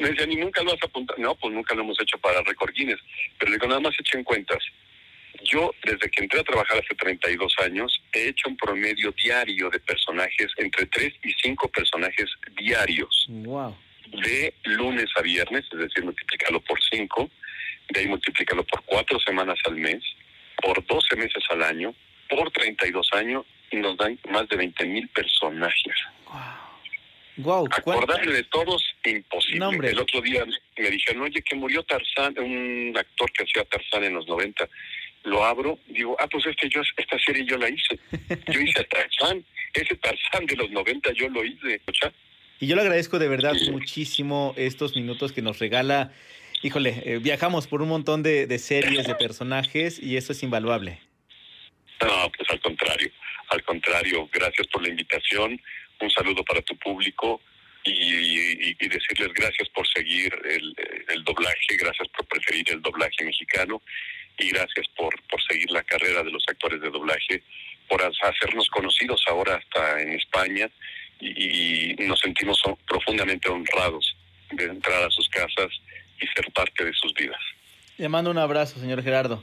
Me 0.00 0.10
decían, 0.10 0.32
¿y 0.32 0.36
nunca 0.36 0.62
lo 0.62 0.72
has 0.72 0.82
apuntado? 0.82 1.18
No, 1.20 1.34
pues 1.34 1.52
nunca 1.52 1.74
lo 1.74 1.82
hemos 1.82 2.00
hecho 2.00 2.18
para 2.18 2.42
Record 2.42 2.72
Guinness. 2.74 3.00
Pero 3.38 3.52
digo, 3.52 3.66
nada 3.66 3.80
más 3.80 3.94
echen 3.98 4.24
cuentas. 4.24 4.58
Yo, 5.50 5.72
desde 5.84 6.10
que 6.10 6.22
entré 6.22 6.40
a 6.40 6.44
trabajar 6.44 6.78
hace 6.78 6.94
32 6.94 7.54
años, 7.64 8.02
he 8.12 8.28
hecho 8.28 8.48
un 8.48 8.56
promedio 8.56 9.12
diario 9.12 9.70
de 9.70 9.78
personajes, 9.80 10.48
entre 10.56 10.86
3 10.86 11.12
y 11.22 11.32
5 11.32 11.68
personajes 11.68 12.30
diarios. 12.56 13.26
Wow. 13.28 13.76
De 14.22 14.54
lunes 14.64 15.06
a 15.16 15.22
viernes, 15.22 15.64
es 15.72 15.78
decir, 15.78 16.04
multiplicarlo 16.04 16.60
por 16.60 16.78
5, 16.82 17.30
de 17.90 18.00
ahí 18.00 18.06
multiplicarlo 18.06 18.64
por 18.64 18.82
4 18.84 19.20
semanas 19.20 19.58
al 19.64 19.76
mes, 19.76 20.02
por 20.62 20.84
12 20.84 21.16
meses 21.16 21.44
al 21.50 21.62
año, 21.62 21.94
por 22.28 22.50
32 22.50 23.08
años, 23.12 23.44
y 23.70 23.76
nos 23.76 23.96
dan 23.96 24.18
más 24.30 24.48
de 24.48 24.56
20 24.56 24.84
mil 24.86 25.08
personajes. 25.08 25.94
Wow. 27.38 27.68
Acordarme 27.70 28.32
de 28.32 28.44
todos, 28.44 28.82
imposible. 29.04 29.58
No. 29.58 29.70
El 29.70 29.98
otro 29.98 30.22
día 30.22 30.44
me 30.78 30.90
dijeron, 30.90 31.22
oye, 31.22 31.42
que 31.42 31.54
murió 31.54 31.82
Tarzán, 31.82 32.38
un 32.38 32.94
actor 32.96 33.30
que 33.32 33.44
hacía 33.44 33.64
Tarzán 33.64 34.04
en 34.04 34.14
los 34.14 34.26
90. 34.26 34.66
Lo 35.26 35.44
abro, 35.44 35.78
digo, 35.88 36.16
ah, 36.20 36.28
pues 36.28 36.46
este, 36.46 36.68
yo, 36.68 36.80
esta 36.96 37.18
serie 37.18 37.44
yo 37.44 37.58
la 37.58 37.68
hice. 37.68 37.98
Yo 38.46 38.60
hice 38.60 38.80
a 38.80 38.84
Tarzán, 38.84 39.44
ese 39.74 39.96
Tarzán 39.96 40.46
de 40.46 40.54
los 40.54 40.70
90 40.70 41.12
yo 41.14 41.28
lo 41.28 41.44
hice. 41.44 41.80
Y 42.60 42.68
yo 42.68 42.76
le 42.76 42.82
agradezco 42.82 43.18
de 43.18 43.26
verdad 43.28 43.54
muchísimo 43.72 44.54
estos 44.56 44.94
minutos 44.94 45.32
que 45.32 45.42
nos 45.42 45.58
regala. 45.58 46.12
Híjole, 46.62 47.02
eh, 47.04 47.18
viajamos 47.20 47.66
por 47.66 47.82
un 47.82 47.88
montón 47.88 48.22
de, 48.22 48.46
de 48.46 48.58
series, 48.60 49.04
de 49.06 49.16
personajes 49.16 50.00
y 50.00 50.16
eso 50.16 50.30
es 50.32 50.42
invaluable. 50.44 51.00
No, 52.00 52.30
pues 52.36 52.48
al 52.50 52.60
contrario, 52.60 53.10
al 53.48 53.62
contrario, 53.64 54.28
gracias 54.32 54.68
por 54.68 54.82
la 54.82 54.90
invitación, 54.90 55.60
un 56.00 56.10
saludo 56.10 56.44
para 56.44 56.62
tu 56.62 56.76
público 56.78 57.40
y, 57.84 57.90
y- 57.90 58.76
y 58.78 58.88
decirles 58.88 59.32
gracias 59.34 59.68
por 59.70 59.86
seguir 59.88 60.32
el, 60.48 60.72
el 61.08 61.24
doblaje, 61.24 61.76
gracias 61.80 62.06
por 62.16 62.26
preferir 62.26 62.70
el 62.70 62.80
doblaje 62.80 63.24
mexicano 63.24 63.82
y 64.38 64.48
gracias 64.50 64.86
por, 64.96 65.14
por 65.28 65.42
seguir 65.42 65.70
la 65.70 65.82
carrera 65.82 66.22
de 66.22 66.30
los 66.30 66.44
actores 66.48 66.80
de 66.80 66.90
doblaje, 66.90 67.42
por 67.88 68.02
ha- 68.02 68.10
hacernos 68.28 68.68
conocidos 68.70 69.22
ahora 69.28 69.56
hasta 69.56 70.00
en 70.02 70.12
España 70.12 70.68
y, 71.20 71.92
y 72.02 72.06
nos 72.06 72.20
sentimos 72.20 72.60
profundamente 72.86 73.48
honrados 73.48 74.16
de 74.52 74.64
entrar 74.64 75.02
a 75.02 75.10
sus 75.10 75.28
casas 75.28 75.68
y 76.20 76.26
ser 76.28 76.50
parte 76.52 76.84
de 76.84 76.92
sus 76.92 77.12
vidas. 77.14 77.40
Le 77.98 78.08
mando 78.08 78.30
un 78.30 78.38
abrazo, 78.38 78.78
señor 78.78 79.02
Gerardo. 79.02 79.42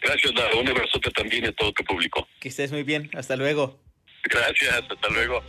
Gracias, 0.00 0.32
Nado. 0.32 0.60
Un 0.60 0.68
abrazote 0.68 1.10
también 1.10 1.44
a 1.46 1.52
todo 1.52 1.72
tu 1.72 1.84
público. 1.84 2.28
Que 2.40 2.48
estés 2.48 2.70
muy 2.72 2.84
bien. 2.84 3.10
Hasta 3.14 3.36
luego. 3.36 3.78
Gracias, 4.24 4.72
hasta 4.88 5.08
luego. 5.10 5.42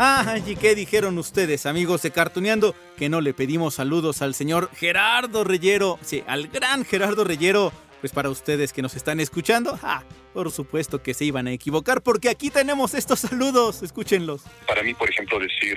Ah, 0.00 0.36
¿y 0.46 0.54
qué 0.54 0.76
dijeron 0.76 1.18
ustedes, 1.18 1.66
amigos 1.66 2.02
de 2.02 2.12
Cartuneando? 2.12 2.72
Que 2.96 3.08
no 3.08 3.20
le 3.20 3.34
pedimos 3.34 3.74
saludos 3.74 4.22
al 4.22 4.32
señor 4.32 4.70
Gerardo 4.76 5.42
Reyero. 5.42 5.98
Sí, 6.02 6.22
al 6.28 6.46
gran 6.46 6.84
Gerardo 6.84 7.24
Reyero. 7.24 7.72
Pues 8.00 8.12
para 8.12 8.30
ustedes 8.30 8.72
que 8.72 8.80
nos 8.80 8.94
están 8.94 9.18
escuchando, 9.18 9.76
ah, 9.82 10.04
por 10.32 10.52
supuesto 10.52 11.02
que 11.02 11.14
se 11.14 11.24
iban 11.24 11.48
a 11.48 11.52
equivocar 11.52 12.00
porque 12.00 12.28
aquí 12.28 12.48
tenemos 12.48 12.94
estos 12.94 13.18
saludos. 13.18 13.82
Escúchenlos. 13.82 14.44
Para 14.68 14.84
mí, 14.84 14.94
por 14.94 15.10
ejemplo, 15.10 15.40
decir, 15.40 15.76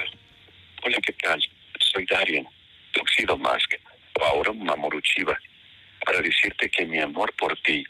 hola, 0.84 1.00
¿qué 1.04 1.14
tal? 1.14 1.42
Soy 1.80 2.06
Darien, 2.06 2.48
Tuxedo 2.92 3.40
Mask, 3.40 3.74
o 4.20 4.24
ahora 4.24 4.54
Mamoru 4.54 5.02
Chiba, 5.02 5.36
para 6.06 6.22
decirte 6.22 6.70
que 6.70 6.86
mi 6.86 7.00
amor 7.00 7.34
por 7.40 7.60
ti 7.64 7.84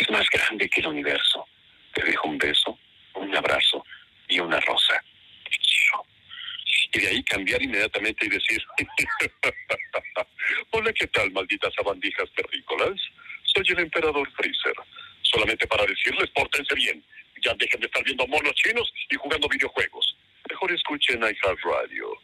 es 0.00 0.10
más 0.10 0.26
grande 0.32 0.68
que 0.68 0.80
el 0.80 0.88
universo. 0.88 1.46
Te 1.94 2.02
dejo 2.02 2.26
un 2.26 2.38
beso, 2.38 2.76
un 3.14 3.36
abrazo 3.36 3.84
y 4.28 4.40
una 4.40 4.58
rosa. 4.58 5.00
Y 6.92 7.00
de 7.00 7.08
ahí 7.08 7.22
cambiar 7.24 7.62
inmediatamente 7.62 8.26
y 8.26 8.30
decir, 8.30 8.62
hola, 10.70 10.92
¿qué 10.92 11.06
tal, 11.08 11.30
malditas 11.30 11.72
sabandijas 11.74 12.28
terrícolas? 12.34 13.00
Soy 13.44 13.64
el 13.68 13.80
emperador 13.80 14.28
Freezer. 14.32 14.74
Solamente 15.22 15.66
para 15.66 15.86
decirles, 15.86 16.28
pórtense 16.30 16.74
bien. 16.74 17.04
Ya 17.42 17.54
dejen 17.54 17.80
de 17.80 17.86
estar 17.86 18.02
viendo 18.04 18.26
monos 18.26 18.54
chinos 18.54 18.92
y 19.08 19.16
jugando 19.16 19.48
videojuegos. 19.48 20.16
Mejor 20.48 20.72
escuchen 20.72 21.20
iHeart 21.20 21.60
Radio. 21.62 22.18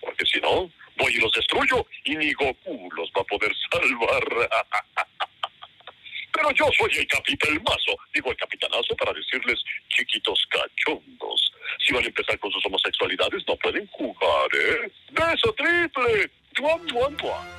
Porque 0.00 0.24
si 0.26 0.40
no, 0.40 0.70
voy 0.96 1.12
y 1.14 1.18
los 1.18 1.32
destruyo 1.32 1.86
y 2.04 2.16
ni 2.16 2.32
Goku 2.32 2.90
los 2.96 3.10
va 3.10 3.20
a 3.20 3.24
poder 3.24 3.52
salvar. 3.70 4.50
Pero 6.38 6.50
yo 6.52 6.66
soy 6.78 7.00
el 7.00 7.06
capitelmazo, 7.08 7.96
digo 8.14 8.30
el 8.30 8.36
capitanazo 8.36 8.94
para 8.96 9.12
decirles, 9.12 9.58
chiquitos 9.88 10.38
cachondos, 10.50 11.52
si 11.84 11.92
van 11.92 12.04
a 12.04 12.06
empezar 12.06 12.38
con 12.38 12.50
sus 12.52 12.64
homosexualidades 12.66 13.42
no 13.48 13.56
pueden 13.56 13.86
jugar, 13.88 14.48
¿eh? 14.54 14.92
¡Beso 15.10 15.52
triple! 15.54 16.30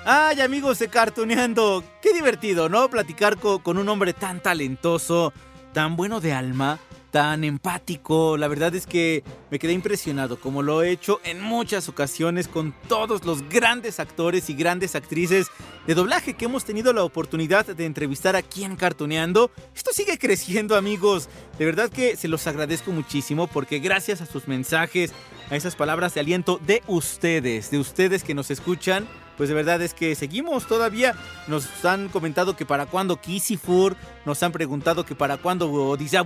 Ay, 0.05 0.39
amigos 0.41 0.79
de 0.79 0.89
Cartuneando, 0.89 1.83
qué 2.01 2.13
divertido, 2.13 2.69
¿no? 2.69 2.89
Platicar 2.89 3.37
co- 3.37 3.61
con 3.61 3.77
un 3.77 3.87
hombre 3.89 4.13
tan 4.13 4.41
talentoso, 4.41 5.33
tan 5.73 5.95
bueno 5.97 6.19
de 6.21 6.31
alma, 6.33 6.79
tan 7.11 7.43
empático. 7.43 8.37
La 8.37 8.47
verdad 8.47 8.73
es 8.75 8.85
que 8.85 9.23
me 9.49 9.59
quedé 9.59 9.73
impresionado, 9.73 10.39
como 10.39 10.61
lo 10.61 10.81
he 10.83 10.91
hecho 10.91 11.19
en 11.23 11.41
muchas 11.41 11.89
ocasiones 11.89 12.47
con 12.47 12.73
todos 12.87 13.25
los 13.25 13.47
grandes 13.49 13.99
actores 13.99 14.49
y 14.49 14.53
grandes 14.53 14.95
actrices 14.95 15.47
de 15.87 15.95
doblaje 15.95 16.35
que 16.35 16.45
hemos 16.45 16.65
tenido 16.65 16.93
la 16.93 17.03
oportunidad 17.03 17.65
de 17.65 17.85
entrevistar 17.85 18.35
aquí 18.35 18.63
en 18.63 18.75
Cartuneando. 18.75 19.51
Esto 19.75 19.91
sigue 19.93 20.17
creciendo, 20.17 20.75
amigos. 20.75 21.29
De 21.57 21.65
verdad 21.65 21.89
que 21.89 22.15
se 22.15 22.27
los 22.27 22.45
agradezco 22.47 22.91
muchísimo 22.91 23.47
porque 23.47 23.79
gracias 23.79 24.21
a 24.21 24.25
sus 24.25 24.47
mensajes, 24.47 25.11
a 25.49 25.55
esas 25.55 25.75
palabras 25.75 26.13
de 26.13 26.19
aliento 26.19 26.59
de 26.65 26.83
ustedes, 26.87 27.71
de 27.71 27.79
ustedes 27.79 28.23
que 28.23 28.35
nos 28.35 28.51
escuchan, 28.51 29.07
pues 29.39 29.47
de 29.47 29.55
verdad 29.55 29.81
es 29.81 29.93
que 29.93 30.15
seguimos 30.15 30.67
todavía. 30.67 31.15
Nos 31.47 31.85
han 31.85 32.09
comentado 32.09 32.57
que 32.57 32.65
para 32.65 32.87
cuándo 32.87 33.21
Kissifur, 33.21 33.95
nos 34.25 34.43
han 34.43 34.51
preguntado 34.51 35.05
que 35.05 35.15
para 35.15 35.37
cuándo 35.37 35.71
Odisea 35.71 36.25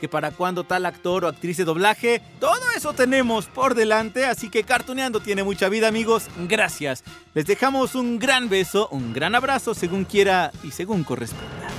que 0.00 0.08
para 0.08 0.30
cuándo 0.30 0.64
tal 0.64 0.86
actor 0.86 1.26
o 1.26 1.28
actriz 1.28 1.58
de 1.58 1.66
doblaje. 1.66 2.22
Todo 2.40 2.62
eso 2.74 2.94
tenemos 2.94 3.48
por 3.48 3.74
delante, 3.74 4.24
así 4.24 4.48
que 4.48 4.64
Cartuneando 4.64 5.20
tiene 5.20 5.44
mucha 5.44 5.68
vida, 5.68 5.88
amigos. 5.88 6.28
Gracias. 6.48 7.04
Les 7.34 7.44
dejamos 7.44 7.94
un 7.94 8.18
gran 8.18 8.48
beso, 8.48 8.88
un 8.90 9.12
gran 9.12 9.34
abrazo, 9.34 9.74
según 9.74 10.06
quiera 10.06 10.52
y 10.64 10.70
según 10.70 11.04
corresponda. 11.04 11.75